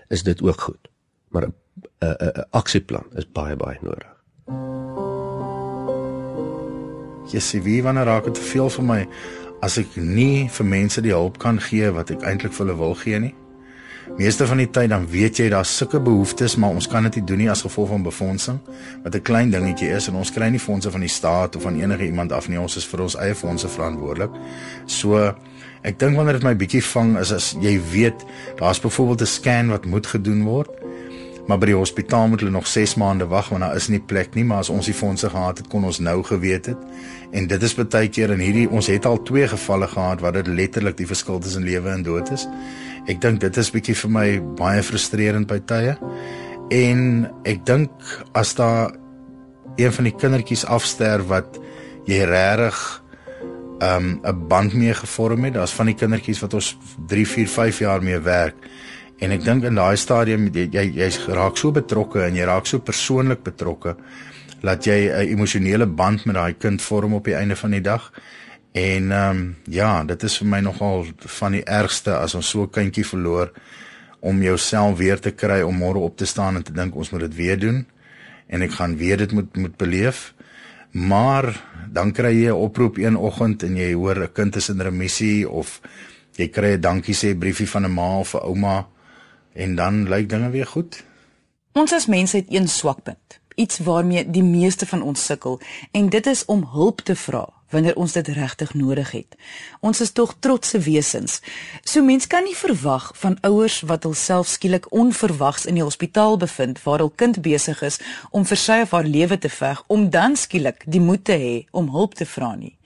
is 0.10 0.24
dit 0.24 0.42
ook 0.42 0.62
goed. 0.62 0.88
Maar 1.30 1.48
'n 1.48 1.54
'n 2.02 2.16
'n 2.20 2.46
aksieplan 2.52 3.06
is 3.16 3.32
baie 3.32 3.56
baie 3.56 3.78
nodig. 3.82 4.12
Jessie, 7.32 7.62
wie 7.62 7.84
wanneer 7.84 8.06
raak 8.06 8.24
dit 8.24 8.34
te 8.34 8.42
veel 8.42 8.70
vir 8.70 8.84
my 8.84 9.08
as 9.62 9.78
ek 9.78 9.96
nie 9.96 10.50
vir 10.50 10.66
mense 10.66 11.02
die 11.02 11.14
hulp 11.14 11.38
kan 11.38 11.60
gee 11.60 11.92
wat 11.92 12.10
ek 12.10 12.22
eintlik 12.22 12.54
vir 12.54 12.66
hulle 12.66 12.78
wil 12.78 12.96
gee 12.96 13.20
nie? 13.20 13.36
Meeste 14.18 14.46
van 14.48 14.60
die 14.60 14.68
tyd 14.70 14.90
dan 14.92 15.06
weet 15.08 15.40
jy 15.40 15.48
daar's 15.50 15.72
sulke 15.78 16.00
behoeftes, 16.04 16.58
maar 16.60 16.76
ons 16.76 16.88
kan 16.92 17.06
dit 17.08 17.16
nie 17.20 17.24
doen 17.30 17.40
nie 17.42 17.50
as 17.50 17.64
gevolg 17.64 17.94
van 17.94 18.04
befondsing, 18.04 18.60
wat 19.04 19.16
'n 19.16 19.22
klein 19.22 19.52
dingetjie 19.52 19.90
is 19.90 20.08
en 20.08 20.16
ons 20.16 20.32
kry 20.32 20.50
nie 20.50 20.60
fondse 20.60 20.92
van 20.92 21.00
die 21.00 21.10
staat 21.10 21.56
of 21.56 21.62
van 21.62 21.80
enige 21.80 22.06
iemand 22.06 22.32
af 22.32 22.48
nie. 22.48 22.60
Ons 22.60 22.76
is 22.76 22.86
vir 22.86 23.02
ons 23.02 23.16
eie 23.16 23.36
fondse 23.36 23.68
verantwoordelik. 23.68 24.32
So 24.86 25.34
ek 25.82 26.00
dink 26.00 26.16
wanneer 26.16 26.34
dit 26.34 26.44
my 26.44 26.56
bietjie 26.56 26.84
vang 26.84 27.18
is 27.18 27.32
as 27.32 27.56
jy 27.62 27.80
weet 27.92 28.26
daar's 28.58 28.80
byvoorbeeld 28.80 29.22
'n 29.22 29.26
scan 29.26 29.70
wat 29.70 29.86
moet 29.86 30.08
gedoen 30.08 30.44
word. 30.44 30.70
Maar 31.48 31.58
by 31.58 31.66
die 31.66 31.76
hospitaal 31.76 32.28
moet 32.28 32.40
hulle 32.40 32.52
nog 32.52 32.68
6 32.68 32.96
maande 32.96 33.26
wag 33.28 33.50
want 33.50 33.62
daar 33.62 33.76
is 33.76 33.88
nie 33.88 34.00
plek 34.00 34.36
nie. 34.36 34.44
Maar 34.44 34.58
as 34.58 34.70
ons 34.70 34.86
die 34.86 34.94
fondse 34.94 35.30
gehad 35.30 35.58
het 35.58 35.68
kon 35.68 35.84
ons 35.84 36.00
nou 36.00 36.24
geweet 36.24 36.66
het. 36.66 36.78
En 37.32 37.48
dit 37.48 37.64
is 37.64 37.76
baie 37.76 38.10
keer 38.10 38.30
in 38.30 38.40
hierdie 38.40 38.70
ons 38.70 38.88
het 38.88 39.06
al 39.06 39.24
twee 39.24 39.48
gevalle 39.48 39.88
gehad 39.88 40.20
waar 40.20 40.32
dit 40.32 40.48
letterlik 40.48 40.98
die 40.98 41.08
verskil 41.08 41.40
tussen 41.40 41.64
lewe 41.64 41.90
en 41.90 42.04
dood 42.04 42.32
is 42.32 42.48
ek 43.12 43.22
dink 43.24 43.42
dit 43.44 43.58
is 43.58 43.72
bietjie 43.74 43.98
vir 44.04 44.12
my 44.18 44.28
baie 44.60 44.82
frustrerend 44.84 45.48
by 45.50 45.60
tye 45.68 45.98
en 46.72 47.28
ek 47.46 47.66
dink 47.68 47.92
as 48.38 48.56
daar 48.56 48.96
een 49.78 49.92
van 49.92 50.08
die 50.08 50.16
kindertjies 50.16 50.66
afsterf 50.66 51.28
wat 51.32 51.60
jy 52.08 52.24
regtig 52.28 52.80
um, 53.84 54.20
'n 54.24 54.48
band 54.48 54.74
mee 54.74 54.94
gevorm 54.94 55.46
het 55.46 55.54
daar's 55.60 55.76
van 55.76 55.92
die 55.92 56.00
kindertjies 56.00 56.42
wat 56.42 56.54
ons 56.54 56.78
3 57.08 57.28
4 57.28 57.48
5 57.48 57.80
jaar 57.80 58.02
mee 58.02 58.20
werk 58.20 58.56
En 59.22 59.34
ek 59.36 59.44
dink 59.46 59.66
in 59.70 59.78
daai 59.78 59.98
stadium 60.02 60.48
jy 60.50 60.88
jy's 60.98 61.20
raak 61.30 61.60
so 61.60 61.70
betrokke 61.76 62.24
en 62.26 62.38
jy 62.38 62.46
raak 62.50 62.66
so 62.70 62.82
persoonlik 62.82 63.44
betrokke 63.46 63.94
dat 64.62 64.86
jy 64.86 65.10
'n 65.10 65.30
emosionele 65.36 65.86
band 65.86 66.26
met 66.26 66.36
daai 66.36 66.54
kind 66.54 66.82
vorm 66.82 67.14
op 67.14 67.26
die 67.26 67.36
einde 67.36 67.56
van 67.56 67.72
die 67.72 67.82
dag. 67.82 68.12
En 68.72 69.12
ehm 69.12 69.38
um, 69.38 69.56
ja, 69.64 70.04
dit 70.04 70.24
is 70.24 70.38
vir 70.38 70.48
my 70.48 70.60
nogal 70.60 71.06
van 71.18 71.52
die 71.52 71.64
ergste 71.64 72.16
as 72.16 72.36
ons 72.36 72.50
so 72.50 72.64
'n 72.64 72.70
kindjie 72.70 73.06
verloor 73.06 73.52
om 74.20 74.42
jouself 74.42 74.98
weer 74.98 75.20
te 75.20 75.32
kry 75.32 75.62
om 75.62 75.78
môre 75.78 76.00
op 76.00 76.18
te 76.18 76.26
staan 76.26 76.56
en 76.56 76.64
te 76.64 76.72
dink 76.72 76.96
ons 76.96 77.10
moet 77.10 77.20
dit 77.20 77.36
weer 77.36 77.60
doen 77.60 77.88
en 78.48 78.62
ek 78.62 78.72
gaan 78.72 78.98
weer 78.98 79.18
dit 79.18 79.32
moet 79.32 79.58
moet 79.58 79.78
beleef. 79.78 80.34
Maar 80.92 81.64
dan 81.92 82.12
kry 82.12 82.32
jy 82.32 82.48
'n 82.48 82.64
oproep 82.68 82.98
een 82.98 83.18
oggend 83.18 83.64
en 83.64 83.76
jy 83.76 83.94
hoor 83.94 84.24
'n 84.24 84.32
kind 84.32 84.56
is 84.56 84.70
in 84.70 84.82
remissie 84.82 85.50
of 85.50 85.82
jy 86.36 86.48
kry 86.48 86.74
'n 86.74 86.82
dankie 86.82 87.16
sê 87.16 87.38
briefie 87.38 87.70
van 87.70 87.86
'n 87.86 87.94
ma 87.94 88.20
of 88.20 88.34
'n 88.34 88.44
ouma 88.44 88.88
en 89.54 89.76
dan 89.76 90.10
lyk 90.10 90.30
dinge 90.30 90.50
weer 90.50 90.68
goed. 90.68 91.04
Ons 91.74 91.94
as 91.94 92.06
mense 92.06 92.38
het 92.38 92.46
een 92.50 92.68
swakpunt, 92.68 93.40
iets 93.56 93.80
waarmee 93.80 94.30
die 94.30 94.44
meeste 94.44 94.86
van 94.86 95.02
ons 95.02 95.26
sukkel 95.26 95.62
en 95.92 96.10
dit 96.10 96.26
is 96.26 96.46
om 96.46 96.68
hulp 96.72 97.02
te 97.02 97.16
vra 97.16 97.61
wanneer 97.72 97.96
ons 97.96 98.14
dit 98.14 98.28
regtig 98.28 98.74
nodig 98.74 99.12
het. 99.12 99.36
Ons 99.80 100.02
is 100.02 100.12
tog 100.12 100.36
trotse 100.40 100.80
wesens. 100.80 101.40
So 101.84 102.04
mens 102.04 102.28
kan 102.28 102.44
nie 102.44 102.56
verwag 102.56 103.12
van 103.16 103.38
ouers 103.42 103.82
wat 103.82 104.04
hulself 104.04 104.48
skielik 104.48 104.92
onverwags 104.92 105.66
in 105.66 105.80
die 105.80 105.84
hospitaal 105.84 106.38
bevind 106.38 106.84
waar 106.84 107.00
hul 107.04 107.14
kind 107.16 107.42
besig 107.42 107.82
is 107.82 108.00
om 108.32 108.46
vir 108.46 108.58
sy 108.58 108.82
of 108.86 108.92
haar 108.92 109.08
lewe 109.08 109.38
te 109.38 109.50
veg 109.50 109.84
om 109.88 110.10
dan 110.10 110.36
skielik 110.36 110.84
die 110.86 111.02
moed 111.02 111.26
te 111.26 111.38
hê 111.40 111.56
om 111.72 111.90
hulp 111.96 112.16
te 112.20 112.26
vra 112.26 112.56
nie. 112.56 112.78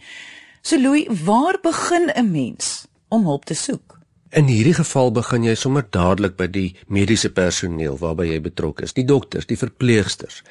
So 0.62 0.78
Louis, 0.82 1.06
waar 1.24 1.60
begin 1.62 2.10
'n 2.16 2.32
mens 2.32 2.88
om 3.08 3.26
hulp 3.26 3.46
te 3.46 3.54
soek? 3.54 4.00
In 4.36 4.50
hierdie 4.50 4.74
geval 4.74 5.12
begin 5.12 5.44
jy 5.44 5.54
sommer 5.56 5.86
dadelik 5.90 6.36
by 6.36 6.48
die 6.48 6.76
mediese 6.88 7.30
personeel 7.30 7.98
waarby 7.98 8.26
jy 8.28 8.42
betrokke 8.42 8.84
is, 8.84 8.94
die 8.94 9.06
dokters, 9.06 9.46
die 9.46 9.56
verpleegsters, 9.58 10.42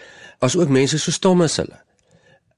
asook 0.41 0.69
mense 0.69 0.99
so 0.99 1.11
stom 1.11 1.43
as 1.43 1.57
hulle. 1.57 1.77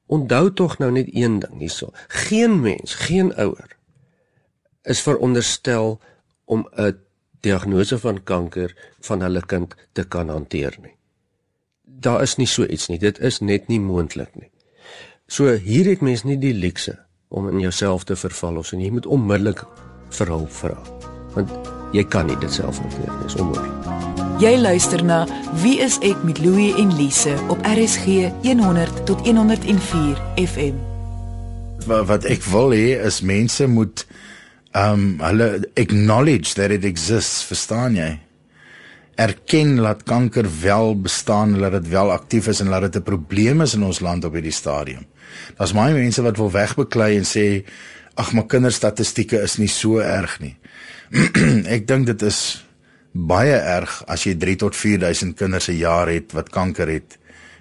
Onthou 0.06 0.52
tog 0.52 0.78
nou 0.78 0.90
net 0.92 1.08
een 1.10 1.38
ding 1.38 1.58
hierso. 1.58 1.90
Geen 2.08 2.60
mens, 2.60 2.94
geen 2.94 3.34
ouer 3.34 3.74
is 4.86 5.02
veronderstel 5.02 6.00
om 6.44 6.68
'n 6.78 6.98
diagnose 7.40 7.98
van 7.98 8.22
kanker 8.22 8.76
van 9.00 9.20
hulle 9.20 9.42
kind 9.46 9.74
te 9.92 10.04
kan 10.04 10.28
hanteer 10.28 10.76
nie. 10.82 10.94
Daar 11.82 12.22
is 12.22 12.36
nie 12.36 12.46
so 12.46 12.64
iets 12.64 12.88
nie. 12.88 12.98
Dit 12.98 13.18
is 13.18 13.40
net 13.40 13.68
nie 13.68 13.80
moontlik 13.80 14.34
nie. 14.34 14.50
So 15.26 15.54
hier 15.54 15.84
het 15.84 16.00
mens 16.00 16.22
nie 16.22 16.38
die 16.38 16.54
luukse 16.54 16.98
om 17.28 17.48
in 17.48 17.60
jouself 17.60 18.04
te 18.04 18.16
verval 18.16 18.56
of 18.56 18.66
so 18.66 18.76
nie. 18.76 18.86
Jy 18.86 18.92
moet 18.92 19.06
onmiddellik 19.06 19.64
vir 20.08 20.26
hulp 20.26 20.50
vra. 20.50 20.82
Want 21.34 21.75
jy 21.96 22.04
kan 22.12 22.28
nie 22.28 22.36
dit 22.42 22.52
self 22.52 22.78
hanteer 22.82 23.08
nie. 23.08 23.26
Is 23.28 23.38
onmoontlik. 23.40 23.72
Jy 24.36 24.52
luister 24.60 25.00
na 25.04 25.22
Wie 25.62 25.78
is 25.80 25.96
ek 26.04 26.20
met 26.28 26.42
Louie 26.44 26.74
en 26.76 26.90
Lise 26.98 27.32
op 27.48 27.62
RSG 27.64 28.28
100 28.44 28.98
tot 29.08 29.22
104 29.24 30.20
FM. 30.42 30.76
Wat, 31.86 32.04
wat 32.10 32.26
ek 32.28 32.44
wil 32.52 32.74
hê 32.76 32.98
is 33.00 33.22
mense 33.24 33.64
moet 33.70 34.04
um 34.76 35.16
hulle 35.24 35.64
acknowledge 35.80 36.52
that 36.58 36.74
it 36.74 36.84
exists, 36.84 37.46
verstaan 37.48 37.96
jy? 37.96 38.10
Erken 39.16 39.78
dat 39.80 40.04
kanker 40.04 40.44
wel 40.60 40.92
bestaan, 41.00 41.56
dat 41.56 41.72
dit 41.78 41.88
wel 41.94 42.12
aktief 42.12 42.50
is 42.52 42.60
en 42.60 42.74
dat 42.74 42.90
dit 42.90 43.00
'n 43.00 43.08
probleem 43.08 43.64
is 43.64 43.74
in 43.74 43.88
ons 43.88 44.04
land 44.04 44.24
op 44.24 44.36
hierdie 44.36 44.52
stadium. 44.52 45.06
Daar's 45.56 45.72
baie 45.72 45.94
mense 45.94 46.22
wat 46.22 46.36
wil 46.36 46.50
wegbeklei 46.50 47.16
en 47.16 47.24
sê 47.24 47.64
ag, 48.14 48.32
maar 48.32 48.46
kinderstatistieke 48.46 49.40
is 49.40 49.56
nie 49.56 49.68
so 49.68 49.98
erg 49.98 50.40
nie. 50.40 50.56
ek 51.76 51.86
dink 51.86 52.06
dit 52.06 52.22
is 52.22 52.64
baie 53.12 53.54
erg 53.56 54.02
as 54.10 54.26
jy 54.26 54.34
3 54.36 54.56
tot 54.66 54.76
4000 54.76 55.36
kinders 55.36 55.68
'n 55.68 55.78
jaar 55.78 56.08
het 56.08 56.32
wat 56.32 56.50
kanker 56.50 56.88
het 56.88 57.18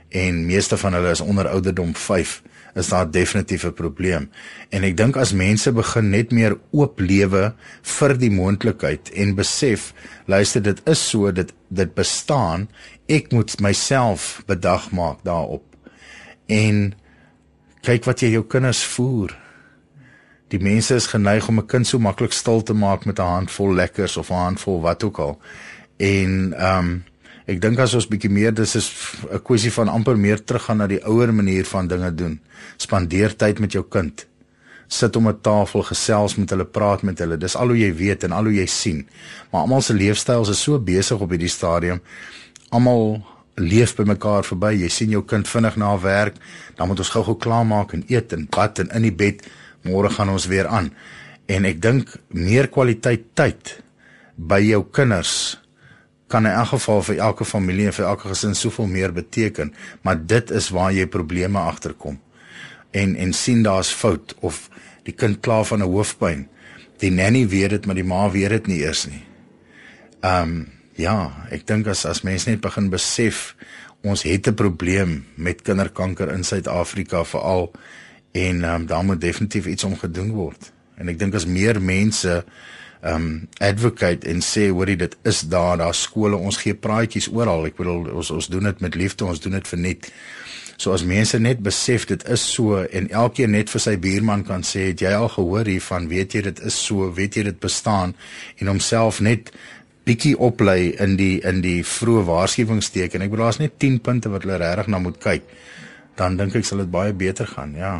en 0.10 0.46
meeste 0.46 0.78
van 0.78 0.94
hulle 0.94 1.12
is 1.12 1.22
onder 1.22 1.48
ouderdom 1.48 1.96
5 1.96 2.42
is 2.76 2.88
daar 2.92 3.12
definitief 3.12 3.64
'n 3.64 3.74
probleem. 3.74 4.30
En 4.70 4.84
ek 4.84 4.98
dink 4.98 5.16
as 5.16 5.34
mense 5.34 5.72
begin 5.72 6.10
net 6.10 6.32
meer 6.32 6.58
oop 6.72 7.00
lewe 7.00 7.54
vir 7.82 8.18
die 8.18 8.32
moontlikheid 8.32 9.10
en 9.10 9.36
besef, 9.36 9.94
luister 10.26 10.62
dit 10.62 10.82
is 10.86 11.10
so 11.10 11.32
dit 11.32 11.54
dit 11.68 11.94
bestaan, 11.96 12.70
ek 13.08 13.32
moet 13.32 13.60
myself 13.60 14.44
bedag 14.46 14.92
maak 14.92 15.24
daarop. 15.24 15.64
En 16.46 16.94
kyk 17.82 18.04
wat 18.04 18.20
jy 18.20 18.30
jou 18.30 18.44
kinders 18.44 18.84
voer. 18.84 19.45
Die 20.54 20.62
mense 20.62 20.96
is 20.96 21.08
geneig 21.10 21.48
om 21.48 21.60
'n 21.60 21.66
kind 21.66 21.88
so 21.88 22.00
maklik 22.00 22.32
stil 22.32 22.64
te 22.64 22.74
maak 22.74 23.06
met 23.06 23.20
'n 23.20 23.22
handvol 23.38 23.74
lekkers 23.74 24.18
of 24.18 24.30
'n 24.30 24.34
handvol 24.34 24.82
wat 24.82 25.04
ook 25.04 25.18
al. 25.18 25.40
En 25.98 26.54
ehm 26.58 26.86
um, 26.86 27.04
ek 27.46 27.62
dink 27.62 27.80
as 27.80 27.94
ons 27.94 28.08
bietjie 28.08 28.30
meer 28.30 28.54
dis 28.54 28.76
is 28.76 28.92
'n 29.32 29.42
kwessie 29.42 29.72
van 29.72 29.88
amper 29.88 30.18
meer 30.18 30.44
teruggaan 30.44 30.78
na 30.78 30.88
die 30.88 31.06
ouer 31.06 31.34
manier 31.34 31.66
van 31.66 31.88
dinge 31.88 32.16
doen. 32.16 32.40
Spandeer 32.78 33.36
tyd 33.36 33.60
met 33.60 33.72
jou 33.72 33.86
kind. 33.90 34.28
Sit 34.88 35.16
om 35.16 35.28
'n 35.28 35.42
tafel, 35.42 35.84
gesels 35.84 36.36
met 36.36 36.50
hulle, 36.50 36.66
praat 36.66 37.02
met 37.02 37.20
hulle. 37.20 37.38
Dis 37.38 37.56
al 37.56 37.68
hoe 37.68 37.78
jy 37.78 37.96
weet 37.96 38.24
en 38.24 38.32
al 38.32 38.44
hoe 38.44 38.54
jy 38.54 38.66
sien. 38.66 39.08
Maar 39.52 39.62
almal 39.62 39.82
se 39.82 39.94
leefstyl 39.94 40.50
is 40.50 40.62
so 40.62 40.80
besig 40.80 41.20
op 41.20 41.30
hierdie 41.30 41.50
stadium. 41.50 42.02
Almal 42.70 43.26
leef 43.56 43.96
by 43.96 44.04
mekaar 44.04 44.44
verby. 44.44 44.74
Jy 44.76 44.90
sien 44.90 45.10
jou 45.10 45.24
kind 45.24 45.48
vinnig 45.48 45.76
na 45.76 46.00
werk, 46.00 46.36
dan 46.76 46.88
moet 46.88 47.00
ons 47.00 47.10
gou-gou 47.10 47.38
klaarmaak 47.38 47.94
en 47.94 48.04
eet 48.08 48.34
en 48.34 48.48
bad 48.50 48.80
en 48.80 48.90
in 48.90 49.02
die 49.02 49.16
bed 49.16 49.46
môre 49.86 50.10
gaan 50.10 50.30
ons 50.34 50.48
weer 50.52 50.68
aan. 50.68 50.92
En 51.48 51.66
ek 51.66 51.82
dink 51.82 52.16
meer 52.34 52.68
kwaliteit 52.74 53.30
tyd 53.38 53.78
by 54.36 54.60
jou 54.66 54.82
kinders 54.92 55.58
kan 56.28 56.46
in 56.46 56.56
elk 56.58 56.74
geval 56.74 57.04
vir 57.06 57.20
elke 57.22 57.46
familie 57.46 57.86
en 57.90 57.96
vir 57.96 58.08
elke 58.10 58.30
gesin 58.32 58.56
soveel 58.58 58.88
meer 58.90 59.14
beteken, 59.14 59.74
maar 60.02 60.18
dit 60.18 60.52
is 60.52 60.72
waar 60.74 60.92
jy 60.94 61.06
probleme 61.06 61.62
agterkom. 61.62 62.18
En 62.92 63.16
en 63.16 63.34
sien 63.34 63.64
daar's 63.64 63.94
fout 63.94 64.36
of 64.42 64.70
die 65.06 65.14
kind 65.14 65.42
kla 65.42 65.64
van 65.64 65.84
'n 65.84 65.92
hoofpyn. 65.92 66.48
Die 67.00 67.12
nanny 67.12 67.48
weet 67.48 67.70
dit, 67.70 67.86
maar 67.86 67.96
die 67.96 68.04
ma 68.04 68.30
weet 68.32 68.50
dit 68.50 68.68
nie 68.68 68.80
eers 68.80 69.06
nie. 69.06 69.24
Ehm 70.22 70.42
um, 70.42 70.68
ja, 70.96 71.46
ek 71.52 71.68
dink 71.68 71.88
as 71.88 72.06
as 72.06 72.24
mense 72.24 72.50
net 72.50 72.62
begin 72.62 72.90
besef 72.90 73.56
ons 74.02 74.24
het 74.24 74.48
'n 74.48 74.54
probleem 74.54 75.26
met 75.36 75.62
kinderkanker 75.62 76.32
in 76.32 76.44
Suid-Afrika 76.44 77.24
veral 77.24 77.72
en 78.36 78.64
um, 78.68 78.86
daar 78.90 79.04
moet 79.08 79.22
definitief 79.22 79.66
iets 79.72 79.84
om 79.88 79.96
gedoen 79.98 80.32
word. 80.36 80.72
En 81.00 81.12
ek 81.12 81.20
dink 81.20 81.36
as 81.38 81.48
meer 81.48 81.80
mense 81.82 82.42
um 83.06 83.28
advocate 83.62 84.26
en 84.28 84.42
sê 84.42 84.66
hoorie 84.74 84.98
dit 84.98 85.14
is 85.30 85.44
daar, 85.52 85.78
daar 85.78 85.94
skole, 85.94 86.36
ons 86.36 86.58
gee 86.58 86.74
praatjies 86.74 87.30
oral. 87.32 87.68
Ek 87.70 87.78
bedoel 87.78 88.10
ons 88.18 88.32
ons 88.34 88.50
doen 88.52 88.72
dit 88.72 88.82
met 88.84 88.98
liefde, 88.98 89.28
ons 89.30 89.40
doen 89.40 89.56
dit 89.60 89.72
vir 89.72 89.82
net 89.84 90.10
so 90.76 90.92
as 90.92 91.06
mense 91.08 91.38
net 91.40 91.62
besef 91.64 92.04
dit 92.10 92.26
is 92.34 92.42
so 92.56 92.82
en 92.84 93.06
elkeen 93.22 93.54
net 93.56 93.70
vir 93.72 93.84
sy 93.84 93.94
buurman 94.02 94.44
kan 94.44 94.66
sê 94.68 94.90
het 94.90 95.06
jy 95.06 95.14
al 95.16 95.30
gehoor 95.32 95.70
hiervan, 95.72 96.10
weet 96.12 96.36
jy 96.36 96.42
dit 96.50 96.60
is 96.68 96.80
so, 96.88 97.08
weet 97.16 97.38
jy 97.38 97.46
dit 97.48 97.62
bestaan 97.64 98.12
en 98.60 98.74
homself 98.74 99.22
net 99.24 99.54
bietjie 100.06 100.36
oplei 100.36 100.92
in 101.02 101.16
die 101.18 101.38
in 101.48 101.64
die 101.66 101.80
vroeë 101.88 102.26
waarskuwingsteken. 102.28 103.24
Ek 103.26 103.32
bedoel 103.32 103.48
daar's 103.48 103.62
net 103.62 103.80
10 103.82 104.02
punte 104.06 104.34
wat 104.34 104.44
hulle 104.46 104.60
regtig 104.62 104.92
na 104.92 105.00
moet 105.02 105.18
kyk. 105.22 105.48
Dan 106.20 106.38
dink 106.38 106.58
ek 106.60 106.68
sal 106.68 106.84
dit 106.84 106.92
baie 106.92 107.14
beter 107.14 107.48
gaan, 107.50 107.74
ja. 107.78 107.96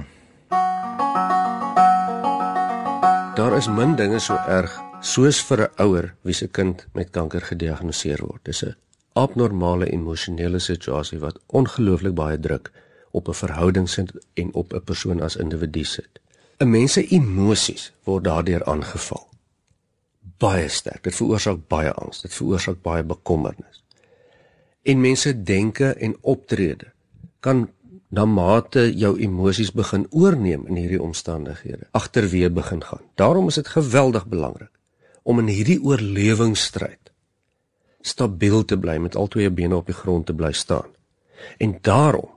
Daar 3.36 3.58
is 3.58 3.68
min 3.68 3.96
dinge 4.00 4.20
so 4.24 4.36
erg 4.48 4.72
soos 5.04 5.42
vir 5.48 5.62
'n 5.62 5.82
ouer 5.84 6.06
wie 6.24 6.34
se 6.34 6.48
kind 6.48 6.86
met 6.94 7.10
kanker 7.10 7.42
gediagnoseer 7.42 8.22
word. 8.24 8.44
Dis 8.44 8.64
'n 8.64 8.76
abnormale 9.14 9.92
emosionele 9.92 10.60
situasie 10.60 11.20
wat 11.20 11.40
ongelooflik 11.48 12.16
baie 12.16 12.40
druk 12.40 12.72
op 13.12 13.28
'n 13.28 13.34
verhouding 13.34 13.90
sit 13.90 14.12
en 14.34 14.54
op 14.54 14.74
'n 14.74 14.84
persoon 14.84 15.22
as 15.22 15.36
individu 15.36 15.84
sit. 15.84 16.20
'n 16.60 16.70
Mens 16.70 16.94
se 16.94 17.08
emosies 17.08 17.94
word 18.04 18.24
daardeur 18.24 18.64
aangeval. 18.64 19.28
Baie 20.38 20.68
sterk. 20.68 21.04
Dit 21.04 21.16
veroorsaak 21.16 21.68
baie 21.68 21.92
angs, 21.92 22.22
dit 22.22 22.34
veroorsaak 22.34 22.82
baie 22.82 23.04
bekommernis. 23.04 23.84
En 24.82 25.02
mense 25.02 25.44
denke 25.44 25.94
en 25.94 26.18
optrede 26.22 26.88
kan 27.40 27.70
na 28.16 28.26
mate 28.26 28.86
jou 28.96 29.16
emosies 29.20 29.74
begin 29.76 30.06
oorneem 30.16 30.64
in 30.70 30.80
hierdie 30.80 31.02
omstandighede, 31.02 31.90
agterweë 31.92 32.50
begin 32.56 32.84
gaan. 32.84 33.04
Daarom 33.20 33.50
is 33.52 33.60
dit 33.60 33.68
geweldig 33.68 34.28
belangrik 34.32 34.72
om 35.24 35.42
in 35.42 35.50
hierdie 35.52 35.82
oorlewingsstryd 35.84 37.12
stabiel 38.06 38.62
te 38.70 38.78
bly 38.78 39.00
met 39.02 39.16
al 39.18 39.28
twee 39.34 39.50
bene 39.50 39.76
op 39.76 39.90
die 39.90 39.98
grond 39.98 40.28
te 40.30 40.36
bly 40.38 40.52
staan. 40.54 40.92
En 41.58 41.78
daarom 41.82 42.30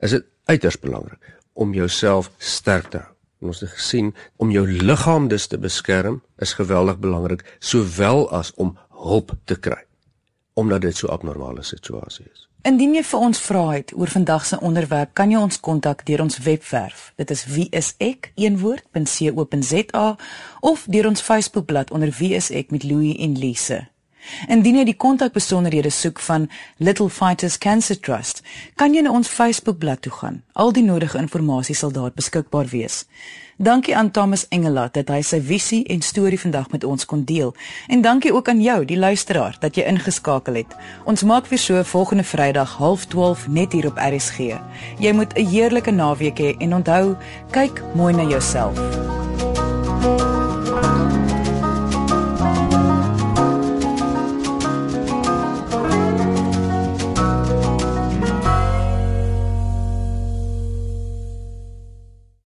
is 0.00 0.16
dit 0.16 0.24
uiters 0.48 0.78
belangrik 0.80 1.36
om 1.52 1.74
jouself 1.76 2.30
sterk 2.38 2.88
te 2.90 3.02
hou. 3.04 3.12
En 3.40 3.52
ons 3.52 3.60
het 3.60 3.72
gesien 3.72 4.14
om 4.36 4.50
jou 4.52 4.66
liggaam 4.68 5.28
dus 5.28 5.46
te 5.46 5.58
beskerm 5.60 6.22
is 6.38 6.56
geweldig 6.56 6.98
belangrik 6.98 7.44
sowel 7.58 8.26
as 8.36 8.52
om 8.56 8.76
hulp 9.04 9.36
te 9.44 9.56
kry 9.56 9.84
omdat 10.60 10.80
dit 10.80 10.96
so 10.96 11.06
'n 11.06 11.12
abnormale 11.12 11.62
situasie 11.62 12.26
is. 12.32 12.49
Indien 12.60 12.92
jy 12.92 13.00
vir 13.08 13.22
ons 13.24 13.38
vra 13.40 13.62
het 13.72 13.92
oor 13.96 14.10
vandag 14.12 14.44
se 14.44 14.58
onderwerp, 14.60 15.14
kan 15.16 15.30
jy 15.32 15.38
ons 15.40 15.60
kontak 15.64 16.02
deur 16.04 16.20
ons 16.26 16.36
webwerf. 16.44 17.12
Dit 17.16 17.30
is 17.32 17.46
wieisek.co.za 17.48 18.42
of 20.60 20.84
deur 20.84 21.06
ons 21.08 21.24
Facebookblad 21.24 21.90
onder 21.90 22.12
wieisek 22.18 22.70
met 22.70 22.84
Louie 22.84 23.16
en 23.24 23.38
Lise. 23.38 23.88
Indien 24.48 24.76
jy 24.76 24.84
die 24.84 24.96
kontakbesonderhede 24.96 25.90
soek 25.90 26.20
van 26.20 26.48
Little 26.76 27.10
Fighters 27.10 27.58
Cancer 27.58 28.00
Trust, 28.00 28.42
kan 28.76 28.94
jy 28.94 29.02
na 29.02 29.10
ons 29.10 29.28
Facebookblad 29.28 30.02
toe 30.02 30.12
gaan. 30.12 30.42
Al 30.52 30.72
die 30.72 30.84
nodige 30.84 31.18
inligting 31.18 31.76
sal 31.76 31.92
daar 31.92 32.12
beskikbaar 32.14 32.66
wees. 32.66 33.06
Dankie 33.60 33.96
aan 33.96 34.10
Thomas 34.10 34.46
Engelat 34.48 34.94
dat 34.94 35.10
hy 35.12 35.18
sy 35.20 35.36
visie 35.44 35.82
en 35.92 36.00
storie 36.00 36.38
vandag 36.40 36.70
met 36.72 36.84
ons 36.84 37.04
kon 37.04 37.26
deel. 37.28 37.52
En 37.92 38.00
dankie 38.00 38.32
ook 38.32 38.48
aan 38.48 38.62
jou, 38.64 38.84
die 38.88 38.96
luisteraar, 38.96 39.58
dat 39.60 39.76
jy 39.76 39.84
ingeskakel 39.84 40.62
het. 40.62 40.72
Ons 41.04 41.26
maak 41.28 41.50
weer 41.52 41.60
so 41.60 41.82
volgende 41.84 42.24
Vrydag 42.24 42.78
12:30 42.80 43.48
net 43.48 43.72
hier 43.72 43.86
op 43.86 44.00
RSG. 44.00 44.56
Jy 44.98 45.12
moet 45.12 45.36
'n 45.36 45.46
heerlike 45.46 45.90
naweek 45.90 46.38
hê 46.38 46.56
en 46.58 46.74
onthou, 46.74 47.16
kyk 47.50 47.82
mooi 47.94 48.14
na 48.14 48.24
jouself. 48.24 48.80